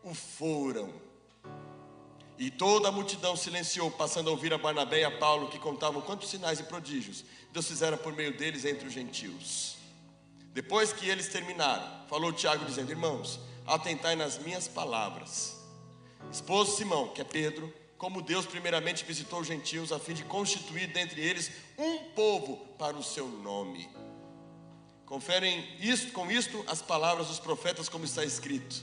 [0.03, 0.93] o foram.
[2.37, 6.03] E toda a multidão silenciou, passando a ouvir a Barnabé e a Paulo, que contavam
[6.03, 9.77] quantos sinais e prodígios Deus fizera por meio deles entre os gentios.
[10.53, 13.39] Depois que eles terminaram, falou Tiago, dizendo: Irmãos,
[13.75, 15.57] atentai nas minhas palavras.
[16.31, 20.93] Esposo Simão, que é Pedro, como Deus primeiramente visitou os gentios, a fim de constituir
[20.93, 23.89] dentre eles um povo para o seu nome.
[25.05, 28.83] Conferem isto, com isto as palavras dos profetas, como está escrito.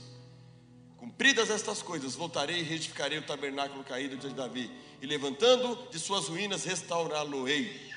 [0.96, 4.70] Cumpridas estas coisas, voltarei e reedificarei o tabernáculo caído de Davi,
[5.00, 7.90] e levantando de suas ruínas, restaurá-lo-ei,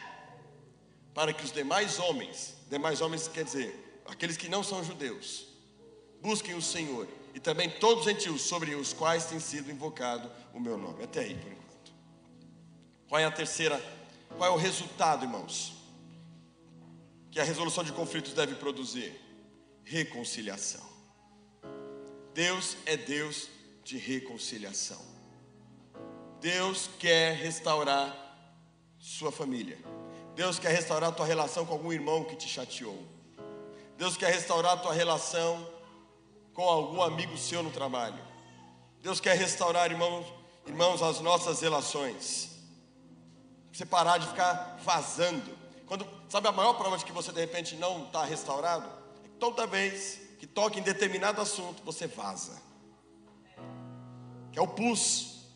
[1.13, 5.50] para que os demais homens, demais homens quer dizer, aqueles que não são judeus,
[6.21, 10.59] busquem o Senhor e também todos os gentios sobre os quais tem sido invocado o
[10.59, 11.03] meu nome.
[11.03, 11.93] Até aí, por enquanto.
[13.07, 13.81] Qual é a terceira?
[14.37, 15.73] Qual é o resultado, irmãos?
[17.29, 19.19] Que a resolução de conflitos deve produzir?
[19.83, 20.85] Reconciliação.
[22.33, 23.49] Deus é Deus
[23.83, 25.01] de reconciliação.
[26.39, 28.15] Deus quer restaurar
[28.97, 29.77] sua família.
[30.35, 33.03] Deus quer restaurar a tua relação com algum irmão que te chateou.
[33.97, 35.67] Deus quer restaurar a tua relação
[36.61, 38.19] com algum amigo seu no trabalho.
[39.01, 40.27] Deus quer restaurar, irmãos,
[40.67, 42.51] irmãos, as nossas relações.
[43.73, 45.57] Você parar de ficar vazando.
[45.87, 48.87] Quando, sabe a maior prova de que você de repente não está restaurado?
[49.17, 52.61] É que toda vez que toca em determinado assunto, você vaza.
[54.51, 55.47] Que é o pus.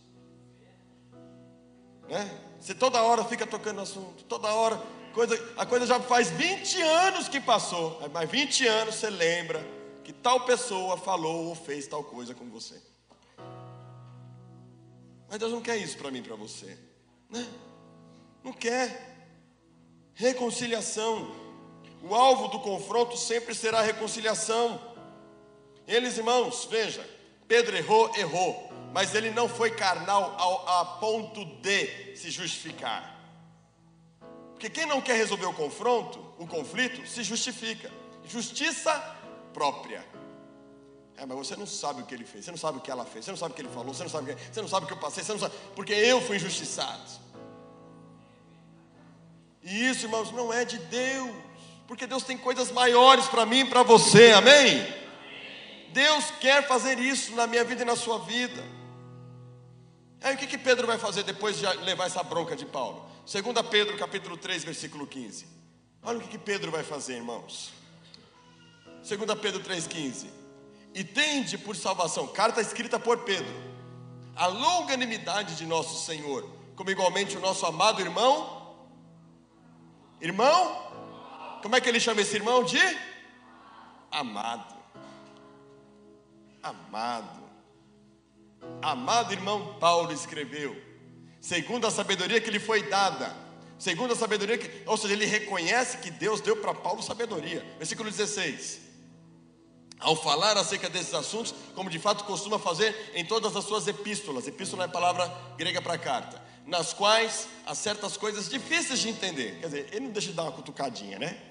[2.09, 2.41] Né?
[2.59, 4.81] Você toda hora fica tocando assunto, toda hora,
[5.13, 9.74] coisa, a coisa já faz 20 anos que passou, mas 20 anos você lembra
[10.05, 12.81] que tal pessoa falou ou fez tal coisa com você.
[15.27, 16.77] Mas Deus não quer isso para mim, para você,
[17.29, 17.45] né?
[18.41, 19.13] Não quer.
[20.13, 21.35] Reconciliação.
[22.01, 24.79] O alvo do confronto sempre será a reconciliação.
[25.85, 27.05] Eles, irmãos, veja,
[27.47, 33.13] Pedro errou, errou mas ele não foi carnal ao, a ponto de se justificar.
[34.53, 37.91] Porque quem não quer resolver o confronto, o conflito, se justifica.
[38.23, 38.93] Justiça
[39.55, 40.05] própria.
[41.15, 43.05] É, mas você não sabe o que ele fez, você não sabe o que ela
[43.05, 44.67] fez, você não sabe o que ele falou, você não sabe o que, você não
[44.67, 47.09] sabe o que eu passei, você não sabe, porque eu fui injustiçado.
[49.63, 51.31] E isso, irmãos, não é de Deus,
[51.87, 54.85] porque Deus tem coisas maiores para mim e para você, amém?
[55.93, 58.61] Deus quer fazer isso na minha vida e na sua vida.
[60.21, 63.09] Aí o que, que Pedro vai fazer depois de levar essa bronca de Paulo?
[63.25, 65.47] 2 Pedro capítulo 3, versículo 15.
[66.03, 67.84] Olha o que, que Pedro vai fazer, irmãos.
[69.05, 70.25] 2 Pedro 3,15.
[70.93, 73.53] E tende por salvação, carta escrita por Pedro,
[74.35, 78.75] a longanimidade de nosso Senhor, como igualmente o nosso amado irmão.
[80.19, 81.59] Irmão?
[81.61, 82.79] Como é que ele chama esse irmão de?
[84.09, 84.73] Amado.
[86.63, 87.43] Amado.
[88.81, 90.75] Amado irmão Paulo escreveu,
[91.39, 93.35] segundo a sabedoria que lhe foi dada,
[93.77, 97.63] segundo a sabedoria que, ou seja, ele reconhece que Deus deu para Paulo sabedoria.
[97.77, 98.84] Versículo 16.
[99.99, 104.47] Ao falar acerca desses assuntos, como de fato costuma fazer em todas as suas epístolas,
[104.47, 109.59] epístola é a palavra grega para carta, nas quais há certas coisas difíceis de entender.
[109.59, 111.41] Quer dizer, ele não deixa de dar uma cutucadinha, né?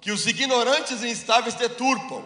[0.00, 2.24] Que os ignorantes e instáveis deturpam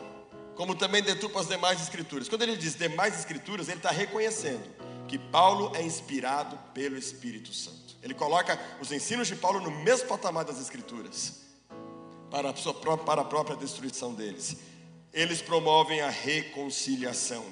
[0.55, 2.29] como também deturpa as demais escrituras.
[2.29, 4.63] Quando ele diz demais escrituras, ele está reconhecendo
[5.09, 7.97] que Paulo é inspirado pelo Espírito Santo.
[8.03, 11.41] Ele coloca os ensinos de Paulo no mesmo patamar das escrituras,
[12.35, 14.57] para a, sua para a própria destruição deles.
[15.13, 17.45] Eles promovem a reconciliação.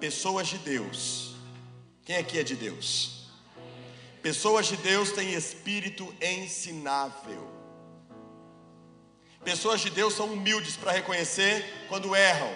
[0.00, 1.36] Pessoas de Deus.
[2.04, 3.28] Quem aqui é de Deus?
[4.20, 7.48] Pessoas de Deus têm espírito ensinável.
[9.44, 12.52] Pessoas de Deus são humildes para reconhecer quando erram,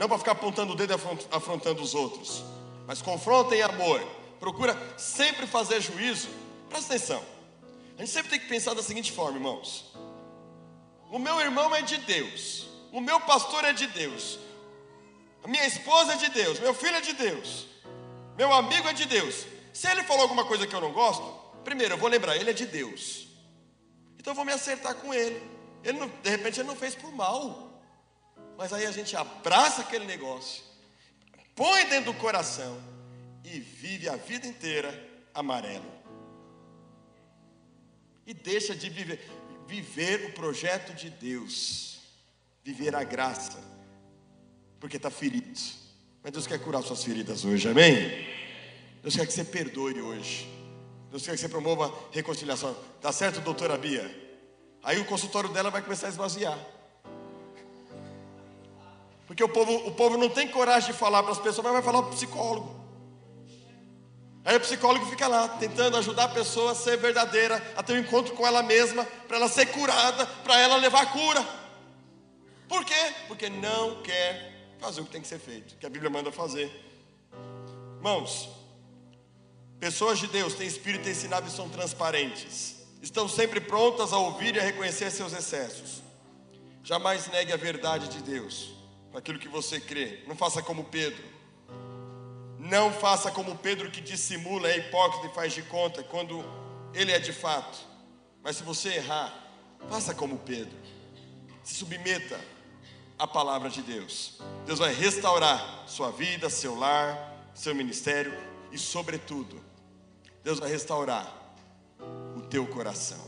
[0.00, 2.42] não para ficar apontando o dedo e afrontando os outros,
[2.84, 4.00] mas confrontem amor.
[4.40, 6.28] Procura sempre fazer juízo.
[6.68, 7.22] Presta atenção.
[7.96, 9.85] A gente sempre tem que pensar da seguinte forma, irmãos:
[11.10, 14.38] o meu irmão é de Deus, o meu pastor é de Deus,
[15.42, 17.66] a minha esposa é de Deus, meu filho é de Deus,
[18.36, 19.46] meu amigo é de Deus.
[19.72, 21.22] Se ele falou alguma coisa que eu não gosto,
[21.62, 23.26] primeiro eu vou lembrar, ele é de Deus.
[24.18, 25.40] Então eu vou me acertar com ele.
[25.84, 27.80] Ele não, de repente ele não fez por mal.
[28.58, 30.64] Mas aí a gente abraça aquele negócio,
[31.54, 32.82] põe dentro do coração
[33.44, 34.90] e vive a vida inteira
[35.34, 35.84] amarelo.
[38.26, 39.20] E deixa de viver,
[39.66, 41.98] viver o projeto de Deus,
[42.62, 43.58] viver a graça,
[44.78, 45.46] porque está ferido.
[46.22, 48.26] Mas Deus quer curar suas feridas hoje, amém?
[49.02, 50.48] Deus quer que você perdoe hoje.
[51.10, 52.76] Deus quer que você promova reconciliação.
[53.00, 54.24] Tá certo, doutora Bia?
[54.82, 56.58] Aí o consultório dela vai começar a esvaziar.
[59.26, 61.82] Porque o povo, o povo não tem coragem de falar para as pessoas, mas vai
[61.82, 62.85] falar para o psicólogo.
[64.46, 67.98] Aí o psicólogo fica lá, tentando ajudar a pessoa a ser verdadeira, a ter um
[67.98, 71.46] encontro com ela mesma, para ela ser curada, para ela levar a cura.
[72.66, 73.12] Por quê?
[73.28, 76.72] Porque não quer fazer o que tem que ser feito, que a Bíblia manda fazer.
[77.96, 78.48] Irmãos,
[79.78, 82.76] pessoas de Deus têm espírito ensinável e são transparentes
[83.06, 86.02] estão sempre prontas a ouvir e a reconhecer seus excessos.
[86.82, 88.72] Jamais negue a verdade de Deus,
[89.14, 90.22] aquilo que você crê.
[90.26, 91.22] Não faça como Pedro.
[92.68, 96.44] Não faça como Pedro que dissimula, é hipócrita e faz de conta quando
[96.92, 97.78] ele é de fato.
[98.42, 99.32] Mas se você errar,
[99.88, 100.76] faça como Pedro.
[101.62, 102.40] Se submeta.
[103.18, 104.38] a palavra de Deus.
[104.66, 108.32] Deus vai restaurar sua vida, seu lar, seu ministério
[108.70, 109.62] e, sobretudo,
[110.44, 111.54] Deus vai restaurar
[112.36, 113.24] o teu coração.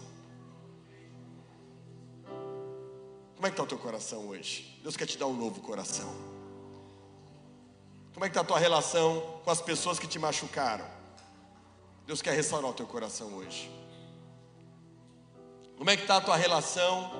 [3.35, 4.79] Como é que está o teu coração hoje?
[4.83, 6.13] Deus quer te dar um novo coração.
[8.19, 10.85] Como é que está a tua relação com as pessoas que te machucaram?
[12.05, 13.71] Deus quer restaurar o teu coração hoje.
[15.77, 17.13] Como é que está a tua relação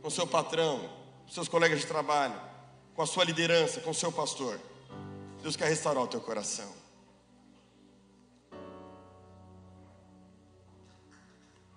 [0.00, 0.78] com o seu patrão,
[1.26, 2.40] com seus colegas de trabalho,
[2.94, 4.58] com a sua liderança, com o seu pastor?
[5.42, 6.72] Deus quer restaurar o teu coração.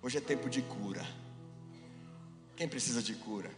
[0.02, 1.06] Hoje é tempo de cura.
[2.56, 3.52] Quem precisa de cura?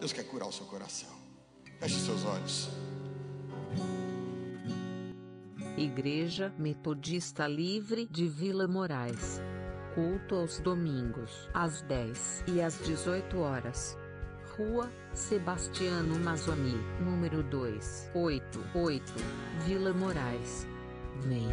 [0.00, 1.16] Deus quer curar o seu coração.
[1.78, 2.68] Feche seus olhos.
[5.76, 9.40] Igreja Metodista Livre de Vila Moraes.
[9.94, 13.98] Culto aos domingos, às 10 e às 18 horas.
[14.56, 19.12] Rua Sebastiano Mazzoni, número 288,
[19.66, 20.66] Vila Moraes.
[21.22, 21.48] Vem.